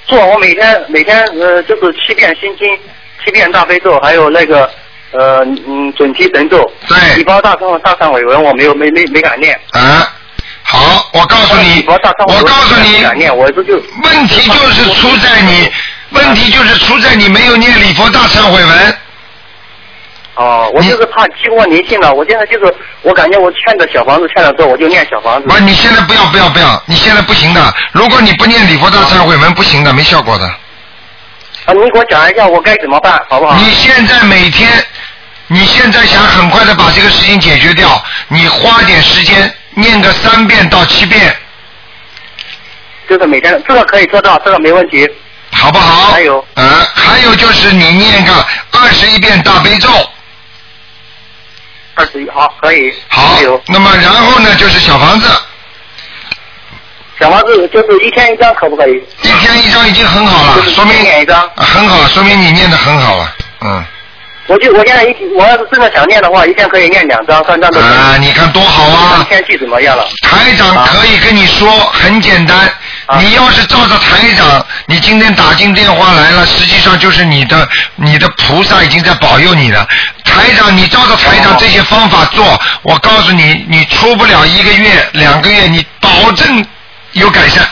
[0.06, 2.68] 做我每天每天呃就是七遍心经，
[3.26, 4.70] 七遍大悲咒，还有那个
[5.12, 6.72] 呃嗯准提神咒。
[6.88, 9.60] 对礼包大忏大忏悔文我没有没没没敢念。
[9.72, 10.08] 啊，
[10.64, 13.04] 好，我告诉你我告诉你
[14.04, 15.72] 问题就是出在你，
[16.12, 18.98] 问题就是出在你没有念礼佛大忏悔文。
[20.36, 22.12] 哦，我就是怕激活灵性了。
[22.12, 25.48] 我现在就是我感觉我欠的小房子欠了之后，我就念小房子。
[25.48, 27.74] 不，你现在不要不要不要，你现在不行的。
[27.92, 30.46] 如果你不念礼佛大忏悔文，不行的，没效果的。
[31.66, 33.56] 啊，你给我讲一下我该怎么办，好不好？
[33.58, 34.72] 你现在每天，
[35.46, 41.36] 你现在想很快的把这个事情解决掉，你花点时间念个三遍到七遍，
[43.10, 45.10] 就是每天这个可以做到，这个没问题。
[45.52, 46.12] 好不好？
[46.12, 46.64] 还有呃，
[46.96, 48.34] 还有就是你念个
[48.72, 49.88] 二十一遍大悲咒，
[51.94, 52.92] 二十一，好，可以。
[53.08, 53.62] 好有。
[53.68, 55.28] 那么然后呢，就是小房子，
[57.20, 58.96] 小房子就是一天一张，可不可以？
[59.22, 63.86] 一天一张已经很好了，说明一天一张啊很好，说明你念的很好了，嗯。
[64.48, 67.90] 我就我现在一我要是真的想念的话，一天可以念两张、三张都可以。
[67.90, 69.26] 啊，你看多好啊！
[69.30, 70.06] 天气怎么样了？
[70.22, 72.58] 台长可以跟你说，很简单。
[73.06, 79.86] 啊你要是照着台长，你今天打进电话来了，实际上就是你的你的菩萨已经在保佑你了。
[80.24, 86.66] 台长，你照着台长哦这些方法做，我告诉你，你出不了一个月、两个月，你保证
[87.14, 87.66] 有改善。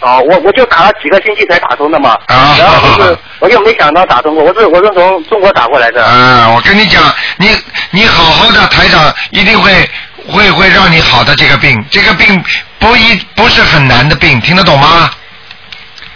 [0.00, 2.18] 哦，我我就打了几个星期才打通的嘛。
[2.26, 6.04] 啊然后就是我就没想到打通过，我是我是从中国打过来的。
[6.04, 7.02] 啊，我跟你讲，
[7.38, 7.50] 你
[7.90, 9.90] 你好好的，台长一定会
[10.28, 12.40] 会会让你好的这个病，这个病
[12.78, 15.10] 不一不是很难的病，听得懂吗？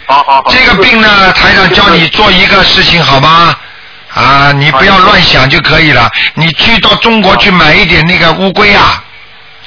[0.05, 0.45] 好好好。
[0.49, 3.53] 这个病呢，台长教你做一个事情好吗？
[4.13, 6.09] 啊，你不要乱想就可以了。
[6.33, 9.03] 你去到中国去买一点那个乌龟啊、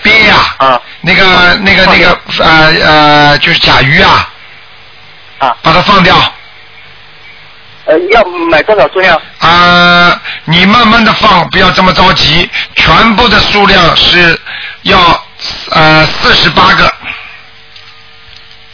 [0.02, 4.28] 鳖呀、啊那个那个那个呃呃，就是甲鱼啊，
[5.40, 6.16] 啊把它放掉。
[7.90, 9.20] 呃，要买多少数量？
[9.40, 12.48] 啊，你慢慢的放，不要这么着急。
[12.76, 14.38] 全部的数量是
[14.82, 14.96] 要
[15.72, 16.92] 呃四十八个，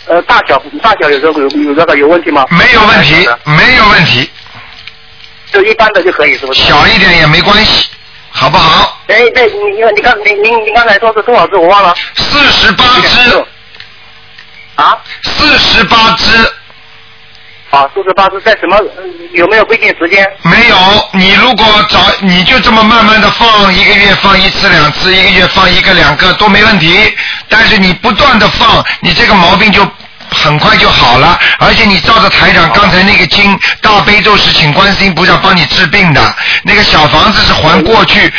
[0.09, 2.45] 呃，大小大小有这个有有这个有问题吗？
[2.51, 4.31] 没有问题没有问题，
[5.51, 6.63] 就一般的就可以，是不是？
[6.65, 7.89] 小一点也没关系，
[8.29, 9.01] 好不好？
[9.07, 11.95] 哎，那你你你刚你您您刚才说是多少只我忘了。
[12.17, 13.47] 四十八只，
[14.75, 14.99] 啊？
[15.23, 16.53] 四十八只。
[17.77, 18.81] 啊，四十八是在什么？
[19.35, 20.27] 有没有规定时间？
[20.45, 20.77] 没有，
[21.13, 27.15] 你如果找你就这么慢慢的放，一个月放一次两次，一个月放一个两个都没问题。
[27.51, 29.87] 但是你不断的放，你这个毛病就
[30.31, 31.39] 很快就好了。
[31.59, 38.33] 而且你照着台长刚才那个经大悲咒是请观音菩萨帮你治病的，那个小房子是还过去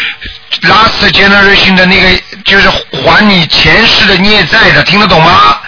[0.63, 2.07] last generation 的那个，
[2.43, 5.59] 就是还你前世的孽债的，听得懂吗？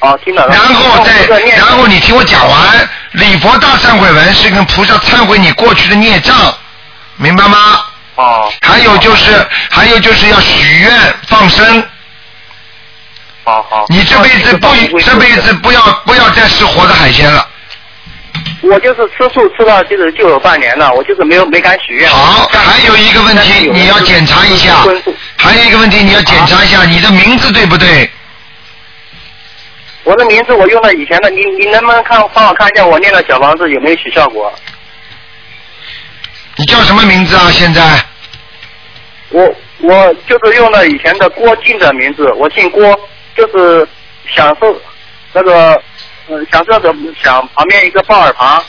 [0.00, 0.54] 哦，听到了。
[0.54, 6.34] 然后再然后你听我讲完，礼佛大忏悔文是跟菩萨忏悔你过去的孽障，
[7.16, 7.80] 明白吗？
[8.14, 8.52] 哦。
[8.62, 10.92] 还有就是，还有就是要许愿
[11.26, 11.84] 放生。
[13.44, 13.86] 好好。
[13.88, 14.68] 你这辈子不，
[15.00, 17.46] 这辈子不要不要再吃活的海鲜了。
[18.60, 22.08] 我就是吃素吃了就是就有半年了，我就是没有没敢许愿。
[22.10, 24.74] 好，还有一个问题你要检查一下，
[25.36, 28.10] 还有一个问题你要检查一下你的名字对不对？
[30.08, 34.50] 我的名字我用了以前的，你你能不能看帮我看一下我念的小房子有没有起效果？
[36.56, 37.50] 你叫什么名字啊？
[37.50, 37.82] 现在？
[39.28, 42.98] 我我就是用了以前的郭靖的名字，我姓郭，
[43.36, 43.86] 就是
[44.34, 44.74] 享受
[45.34, 45.74] 那个
[46.28, 46.90] 呃享受的
[47.22, 48.64] 享旁边一个抱耳旁，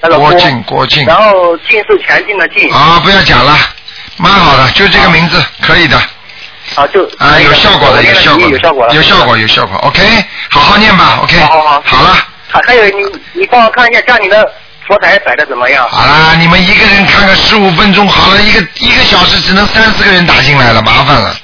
[0.00, 1.04] 那个郭靖，郭靖。
[1.04, 2.72] 然后进是前进的进。
[2.72, 3.54] 啊，不要讲了，
[4.16, 6.00] 蛮好的，就这个名字可以的。
[6.74, 9.76] 啊，就啊，有效果的，有效果的，有效果了，有效果，有效果。
[9.78, 10.02] OK，
[10.50, 11.18] 好好念吧。
[11.22, 12.16] OK，好好好，好了。
[12.48, 14.46] 还还有你你帮我看一下家里的
[14.86, 15.88] 佛台摆的怎么样？
[15.88, 21.34] 好啦，你们一个人看个十五分钟，好了，一个一个小时只能三四个人打进来了，麻烦了。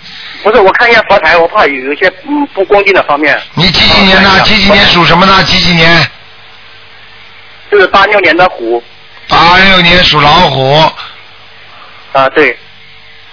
[0.42, 3.40] 不是，我看一下佛台，我怕有有一些嗯不恭敬的方面。
[3.54, 4.40] 你几几年的？
[4.40, 5.42] 几几年属什么呢？
[5.44, 6.06] 几几年？
[7.70, 8.82] 就是八六年的虎
[9.28, 10.90] 八六年属老虎。
[12.12, 12.56] 啊，对，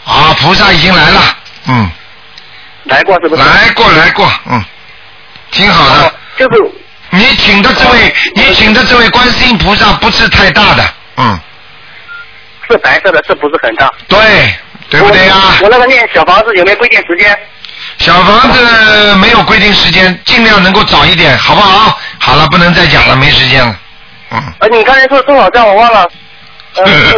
[0.04, 1.22] 啊，菩萨已经来了，
[1.68, 1.90] 嗯，
[2.86, 3.42] 来过是不是？
[3.44, 4.64] 来过来过，嗯，
[5.52, 6.14] 挺好哦的。
[6.38, 6.72] 就是
[7.12, 10.84] 你请的这位，你请的这位观世音菩萨不是太大的，
[11.18, 11.40] 嗯，
[12.70, 13.92] 是白色的，是不是很大？
[14.08, 14.54] 对，
[14.90, 17.38] 对不对呀、我我那个念小房子有没有规定时间？
[18.00, 21.98] 小房子没有规定时间，尽量能够早一点，好不好？
[22.20, 23.76] 好了，不能再讲了，没时间了。
[24.32, 24.54] 嗯。
[24.60, 26.10] 呃，你刚才说多少张我忘了。
[26.76, 26.86] 呃，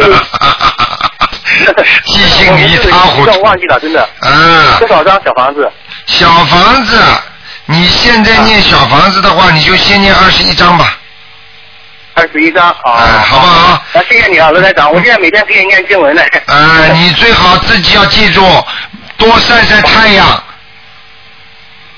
[2.06, 4.08] 记性一塌糊涂我忘记了，真的。
[4.22, 5.70] 嗯多，少张小房子？
[6.06, 7.00] 小房子，
[7.66, 10.96] 你现在念小房子的话，你就先念二十一张吧。
[12.14, 12.92] 二十一张啊。
[12.98, 13.72] 哎好不好？
[13.72, 16.22] 啊，谢谢你啊，罗台长，我现在每天给你念经文呢。
[16.46, 18.40] 啊，你最好自己要记住，
[19.16, 20.26] 多晒晒太阳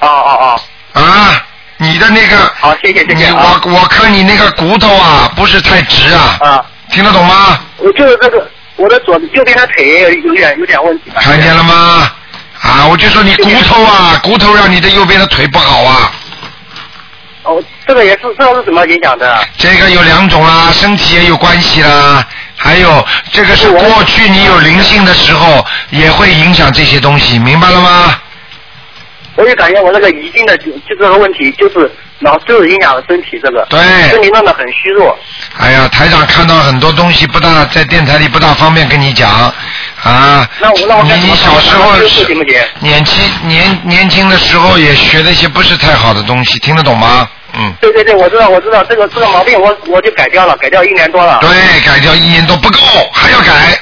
[0.01, 0.61] 哦哦
[0.95, 1.43] 哦，啊。
[1.83, 7.59] 你的那个，好，谢谢谢谢啊我我看你那个骨头啊，不是太直啊，啊，听得懂吗？
[7.79, 8.51] 我就是这个，
[8.81, 11.21] 我的左右边的腿有点有点问题吧。
[11.21, 12.11] 看见了吗？
[12.63, 16.13] 啊，我就说你骨头啊，骨头让你的右边的腿不好啊。
[17.43, 19.47] 哦，这个也是，这个是怎么影响的？
[19.57, 22.23] 这个有两种啦，身体也有关系啦，
[22.57, 28.19] 还有这个是过去你有灵性的时候也会影响这些东西，明白了吗？
[29.37, 31.91] 我就感觉我那个遗精的就就这个问题，就是
[32.21, 35.19] 脑就是影响了身体这个，对身体弄得很虚弱。
[35.59, 40.49] 哎呀，台长看到很多东西不大，在电台里不大方便跟你讲啊。
[40.61, 42.61] 那我那我你你小时候行不行？
[42.81, 47.29] 年轻年年轻的时候也学了一些不是太好的东西，听得懂吗？
[47.55, 47.73] 嗯。
[47.81, 51.39] 对对对，我知道我知道这个这个毛病我我就改掉了，改掉一年多了。
[51.41, 51.51] 对，
[51.87, 52.79] 改掉一年多不够，
[53.13, 53.79] 还要改。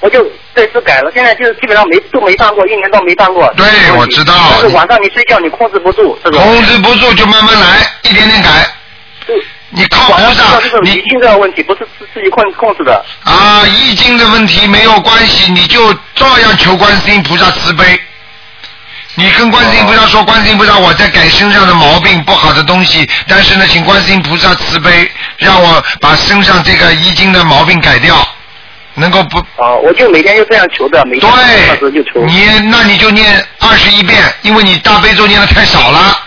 [0.00, 3.52] 我就这次改了，现在就是基本上没都没犯过，一年都没犯过。
[3.56, 6.38] 对我知道就是晚上你睡觉你控制不住，这个。
[6.38, 8.50] 控制不住就慢慢来，一点点改。
[9.70, 13.02] 你靠晚菩萨你理性这个问题不是自自己控控制的。
[13.24, 17.98] 啊，易经的问题没有关系，你就照样求观世音菩萨慈悲。
[19.14, 28.16] 你跟观世音菩萨说，观世音菩萨，我在改身上的毛病不好的东西，但是呢，请观世音菩萨慈悲，让我把身上这个易经的毛病改掉，
[29.02, 32.24] 能够不啊，我就每天就这样求的，每天二十就求对，。
[32.24, 36.18] 你那你就念二十一遍，因为你大悲咒念的太少了，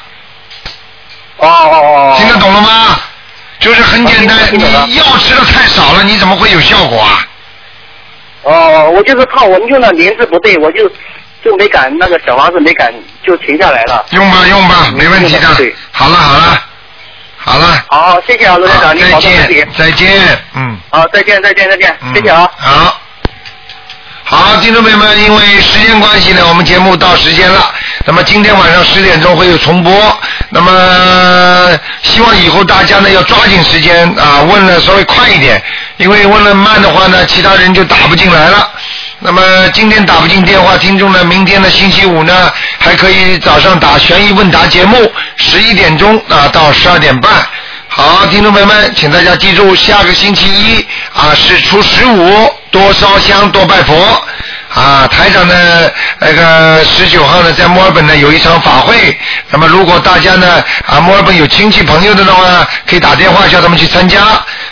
[1.38, 2.16] 哦哦哦。
[2.18, 3.00] 听得懂了吗？
[3.60, 7.26] 就是很简单啊，你药吃的太少了，你怎么会有效果啊？
[8.44, 10.88] 哦，我就是怕我们用的名字不对，我就
[11.44, 12.94] 就没敢那个小房子没敢
[13.26, 14.06] 就停下来了。
[14.12, 15.74] 用吧用吧，没问题的对。
[15.92, 16.62] 好了好了，
[17.46, 17.86] 好了。
[17.90, 19.70] 好，谢谢啊，罗台好长，你再保重身体见。
[19.78, 20.78] 再见，嗯。
[20.90, 22.50] 好，再见再见再见，嗯谢谢啊。
[22.58, 23.00] 好。
[24.24, 27.72] 好，听众朋友们，因为时间关系呢，我们节目到时间了。
[28.06, 29.92] 那么今天晚上十点钟会有重播。
[30.50, 35.62] 那么希望以后大家呢要抓紧时间啊，问的稍微快一点，
[35.98, 38.70] 因为问了慢的话呢，其他人就打不进来了。
[39.20, 39.42] 那么
[39.74, 47.32] 今天打不进电话，听众呢，明天的星期五呢，还可以早上打悬疑问答节目，十一点钟啊到十二点半。
[47.88, 54.22] 好，听众朋友们，请大家记住，下个星期一啊是初十五，多烧香，多拜佛。
[54.76, 59.18] 啊，台长呢，那个十九号呢，在墨尔本呢有一场法会。
[59.50, 64.20] 那么，如果大家呢啊墨尔本有亲戚朋友的话，可以打电话叫他们去参加。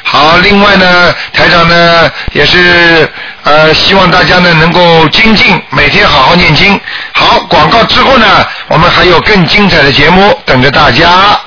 [0.03, 3.09] 好，另外呢，台长呢也是
[3.43, 6.77] 呃希望大家呢能够精进，每天好好念经。
[7.13, 11.39] 好，广告之后呢，我们还有更精彩的节目等着大家。